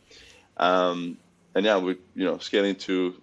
[0.58, 1.18] Um,
[1.56, 3.22] and yeah, we you know scaling to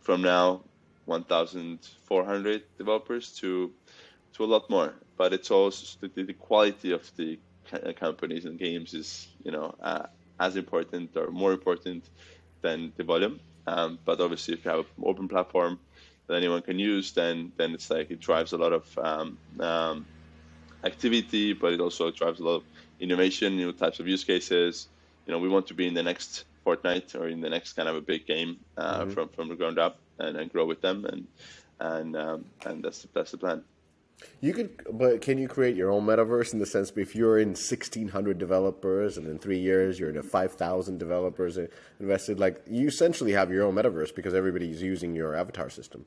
[0.00, 0.62] from now
[1.06, 3.72] 1,400 developers to
[4.34, 4.94] to a lot more.
[5.16, 7.40] But it's also the, the quality of the
[7.98, 10.06] companies and games is you know uh,
[10.38, 12.08] as important or more important
[12.62, 13.40] than the volume.
[13.66, 15.80] Um, but obviously, if you have an open platform
[16.28, 20.06] that anyone can use, then then it's like it drives a lot of um, um,
[20.84, 22.64] activity, but it also drives a lot of
[23.00, 24.88] innovation, new types of use cases.
[25.26, 27.88] You know, we want to be in the next Fortnite or in the next kind
[27.88, 29.10] of a big game uh, mm-hmm.
[29.10, 31.26] from from the ground up and, and grow with them, and
[31.78, 33.62] and um, and that's that's the plan.
[34.40, 37.48] You could, but can you create your own metaverse in the sense if you're in
[37.48, 41.58] 1,600 developers and in three years you're in 5,000 developers
[42.00, 46.06] invested, like you essentially have your own metaverse because everybody's using your avatar system.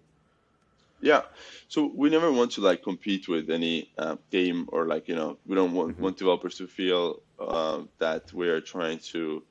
[1.02, 1.22] Yeah,
[1.70, 5.38] so we never want to like compete with any uh, game or like you know
[5.46, 6.04] we don't want, mm-hmm.
[6.04, 9.44] want developers to feel uh, that we're trying to,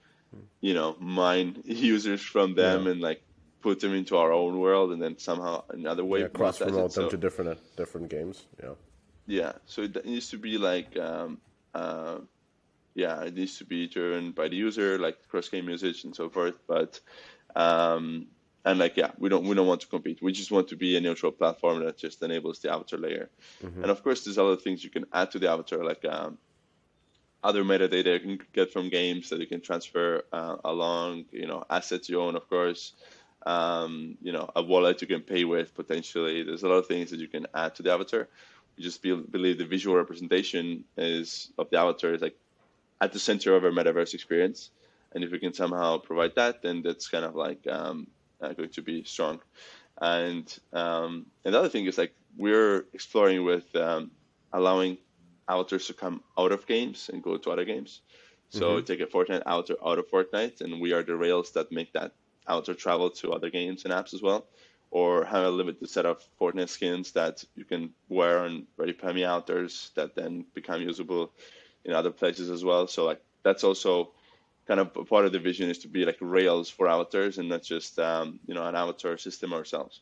[0.61, 2.93] you know, mine users from them yeah.
[2.93, 3.23] and like
[3.61, 7.05] put them into our own world and then somehow another way yeah, cross promote them
[7.05, 8.47] so, to different different games.
[8.63, 8.75] Yeah.
[9.27, 9.53] Yeah.
[9.67, 11.39] So it needs to be like, um,
[11.75, 12.19] uh,
[12.95, 16.29] yeah, it needs to be driven by the user, like cross game usage and so
[16.31, 16.55] forth.
[16.67, 17.01] But
[17.55, 18.27] um,
[18.65, 20.21] and like yeah, we don't we don't want to compete.
[20.23, 23.31] We just want to be a neutral platform that just enables the avatar layer.
[23.63, 23.83] Mm-hmm.
[23.83, 26.39] And of course, there's other things you can add to the avatar, like um,
[27.43, 31.27] other metadata you can get from games that you can transfer uh, along.
[31.33, 32.95] You know, assets you own, of course
[33.47, 36.43] um, you know, a wallet you can pay with potentially.
[36.43, 38.29] There's a lot of things that you can add to the avatar.
[38.77, 42.37] We just be, believe the visual representation is of the avatar is like
[43.01, 44.71] at the center of our metaverse experience.
[45.15, 48.09] And if we can somehow provide that, then that's kind of like um,
[48.41, 49.41] uh, going to be strong.
[50.01, 54.11] And um, another thing is like we're exploring with um,
[54.53, 54.99] allowing
[55.49, 58.01] avatars to come out of games and go to other games.
[58.51, 58.85] So mm-hmm.
[58.85, 62.13] take a Fortnite avatar out of Fortnite, and we are the rails that make that
[62.47, 64.47] out or travel to other games and apps as well,
[64.91, 69.25] or have a limited set of Fortnite skins that you can wear on Player Me
[69.25, 71.31] avatars that then become usable
[71.85, 72.87] in other places as well.
[72.87, 74.13] So like that's also
[74.67, 77.63] kind of part of the vision is to be like rails for avatars and not
[77.63, 80.01] just um, you know an avatar system ourselves.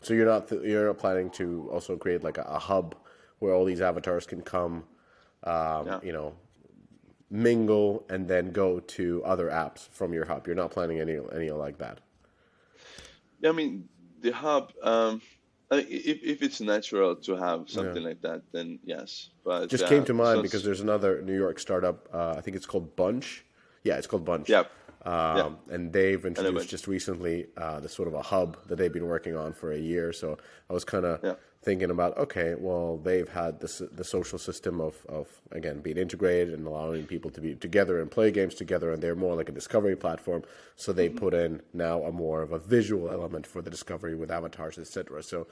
[0.00, 2.94] So you're not th- you're not planning to also create like a, a, hub
[3.38, 4.84] where all these avatars can come,
[5.44, 6.00] um, yeah.
[6.02, 6.34] you know,
[7.30, 10.46] mingle and then go to other apps from your hub.
[10.46, 12.00] You're not planning any any like that.
[13.40, 13.88] Yeah, I mean
[14.20, 14.72] the hub.
[14.82, 15.20] Um,
[15.70, 18.08] I if, if it's natural to have something yeah.
[18.08, 19.30] like that, then yes.
[19.44, 22.08] But just came to mind so because there's another New York startup.
[22.12, 23.44] Uh, I think it's called Bunch.
[23.84, 24.48] Yeah, it's called Bunch.
[24.48, 24.64] Yeah.
[25.08, 25.74] Um, yeah.
[25.74, 29.36] And they've introduced just recently uh, this sort of a hub that they've been working
[29.36, 30.12] on for a year.
[30.12, 30.36] So
[30.68, 31.34] I was kind of yeah.
[31.62, 36.52] thinking about, okay, well, they've had this the social system of, of again being integrated
[36.52, 39.52] and allowing people to be together and play games together, and they're more like a
[39.52, 40.42] discovery platform.
[40.76, 41.16] So they mm-hmm.
[41.16, 45.22] put in now a more of a visual element for the discovery with avatars, etc.
[45.22, 45.46] So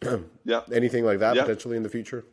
[0.46, 1.42] yeah, anything like that yeah.
[1.42, 2.24] potentially in the future.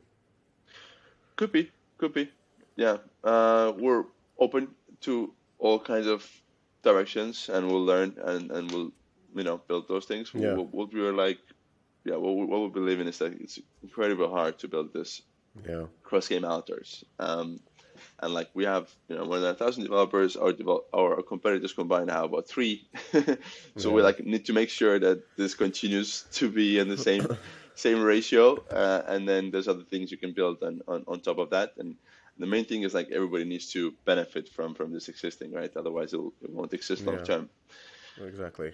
[1.35, 2.31] Could be, could be.
[2.77, 4.05] Yeah, uh, we're
[4.39, 4.69] open
[5.01, 6.25] to all kinds of
[6.86, 8.91] directions, and we'll learn and, and we'll
[9.36, 10.31] you know build those things.
[10.33, 10.53] Yeah.
[10.53, 11.39] What, what we are like,
[12.05, 15.21] yeah, what, what we believe in is that it's incredibly hard to build this
[15.67, 15.86] yeah.
[16.03, 17.03] cross game avatars.
[17.19, 17.59] Um,
[18.19, 21.73] and like we have you know more than a thousand developers our develop our competitors
[21.73, 23.38] combined have about three so
[23.77, 23.89] yeah.
[23.89, 27.25] we like need to make sure that this continues to be in the same
[27.75, 31.38] same ratio uh, and then there's other things you can build on, on, on top
[31.38, 31.95] of that and
[32.38, 35.71] the main thing is like everybody needs to benefit from from this existing, right?
[35.75, 37.49] Otherwise, it won't exist long term.
[38.21, 38.73] Exactly.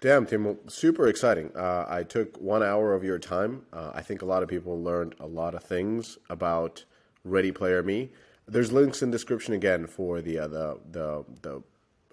[0.00, 1.52] Damn, Tim, super exciting.
[1.54, 3.66] Uh, I took one hour of your time.
[3.70, 6.84] Uh, I think a lot of people learned a lot of things about
[7.22, 8.10] Ready Player Me.
[8.48, 11.62] There's links in description again for the uh, the the, the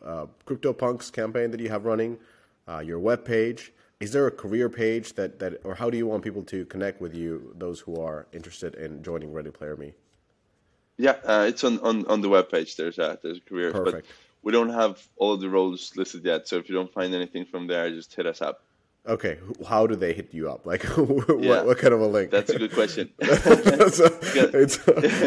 [0.06, 2.18] uh, CryptoPunks campaign that you have running,
[2.68, 3.72] uh, your web page.
[4.00, 7.02] Is there a career page that, that, or how do you want people to connect
[7.02, 7.56] with you?
[7.58, 9.94] Those who are interested in joining Ready Player Me.
[10.98, 12.76] Yeah, uh, it's on, on, on the webpage.
[12.76, 14.04] There's a there's a career, but
[14.42, 16.48] we don't have all of the roles listed yet.
[16.48, 18.64] So if you don't find anything from there, just hit us up.
[19.08, 20.66] Okay, how do they hit you up?
[20.66, 22.30] Like, what, yeah, what, kind of a link?
[22.32, 23.10] That's a good question.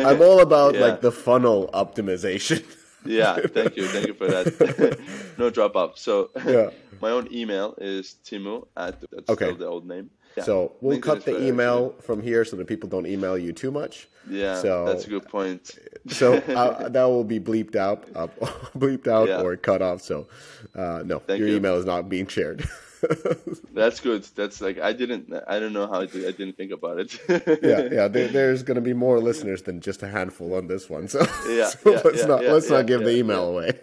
[0.07, 0.81] I'm all about yeah.
[0.81, 2.65] like the funnel optimization.
[3.07, 4.99] yeah, thank you, thank you for that.
[5.39, 5.97] no drop off.
[5.97, 6.71] So, yeah.
[7.01, 9.47] my own email is timu at that's okay.
[9.47, 10.45] still the old name yeah.
[10.45, 14.09] So we'll cut the email from here so that people don't email you too much.
[14.29, 15.79] Yeah, so, that's a good point.
[16.09, 18.27] so uh, that will be bleeped out, uh,
[18.77, 19.43] bleeped out, yeah.
[19.43, 20.03] or cut off.
[20.03, 20.29] So
[20.75, 21.57] uh, no, Thank your you.
[21.57, 22.69] email is not being shared.
[23.75, 24.25] That's good.
[24.35, 25.33] That's like I didn't.
[25.47, 27.19] I don't know how I, did, I didn't think about it.
[27.63, 28.09] yeah, yeah.
[28.11, 31.09] There, there's going to be more listeners than just a handful on this one.
[31.09, 33.79] So yeah, so yeah let's yeah, not yeah, let's not give the email away.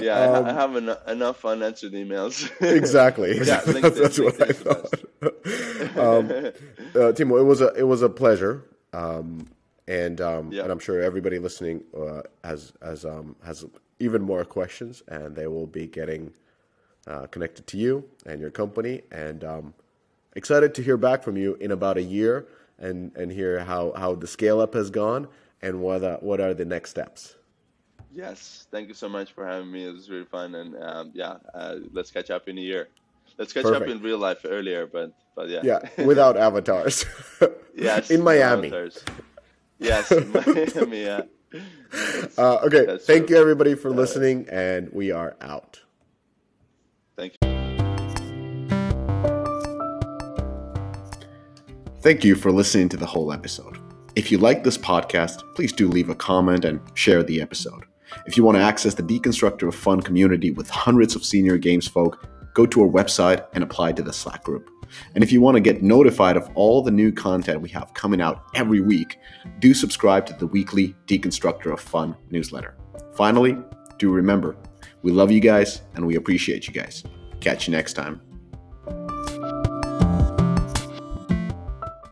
[0.00, 2.50] yeah, um, I have en- enough unanswered emails.
[2.60, 3.38] exactly.
[3.38, 4.94] that's, that's what I thought.
[5.96, 6.30] um,
[6.94, 8.64] uh, Timo, it was a it was a pleasure.
[8.92, 9.48] Um,
[9.88, 13.64] and um, and I'm sure everybody listening uh, has has um, has
[13.98, 16.32] even more questions, and they will be getting
[17.06, 19.02] uh, connected to you and your company.
[19.10, 19.74] And um,
[20.34, 22.46] excited to hear back from you in about a year
[22.78, 25.28] and, and hear how, how the scale up has gone
[25.60, 27.36] and what are, what are the next steps.
[28.14, 29.86] Yes, thank you so much for having me.
[29.86, 32.88] It was really fun, and um, yeah, uh, let's catch up in a year.
[33.38, 33.84] Let's catch Perfect.
[33.84, 37.06] up in real life earlier, but but yeah, yeah, without avatars.
[37.74, 38.68] yes, in Miami.
[38.68, 39.02] Avatars.
[39.78, 41.04] Yes, in Miami.
[41.04, 41.22] Yeah.
[42.36, 43.36] Uh, okay, thank true.
[43.36, 45.80] you everybody for listening, and we are out.
[47.22, 47.48] Thank you.
[52.00, 53.78] Thank you for listening to the whole episode.
[54.16, 57.84] If you like this podcast, please do leave a comment and share the episode.
[58.26, 61.86] If you want to access the Deconstructor of Fun community with hundreds of senior games
[61.86, 64.68] folk, go to our website and apply to the Slack group.
[65.14, 68.20] And if you want to get notified of all the new content we have coming
[68.20, 69.16] out every week,
[69.60, 72.76] do subscribe to the weekly Deconstructor of Fun newsletter.
[73.14, 73.56] Finally,
[73.98, 74.56] do remember
[75.02, 77.04] we love you guys and we appreciate you guys.
[77.40, 78.20] Catch you next time.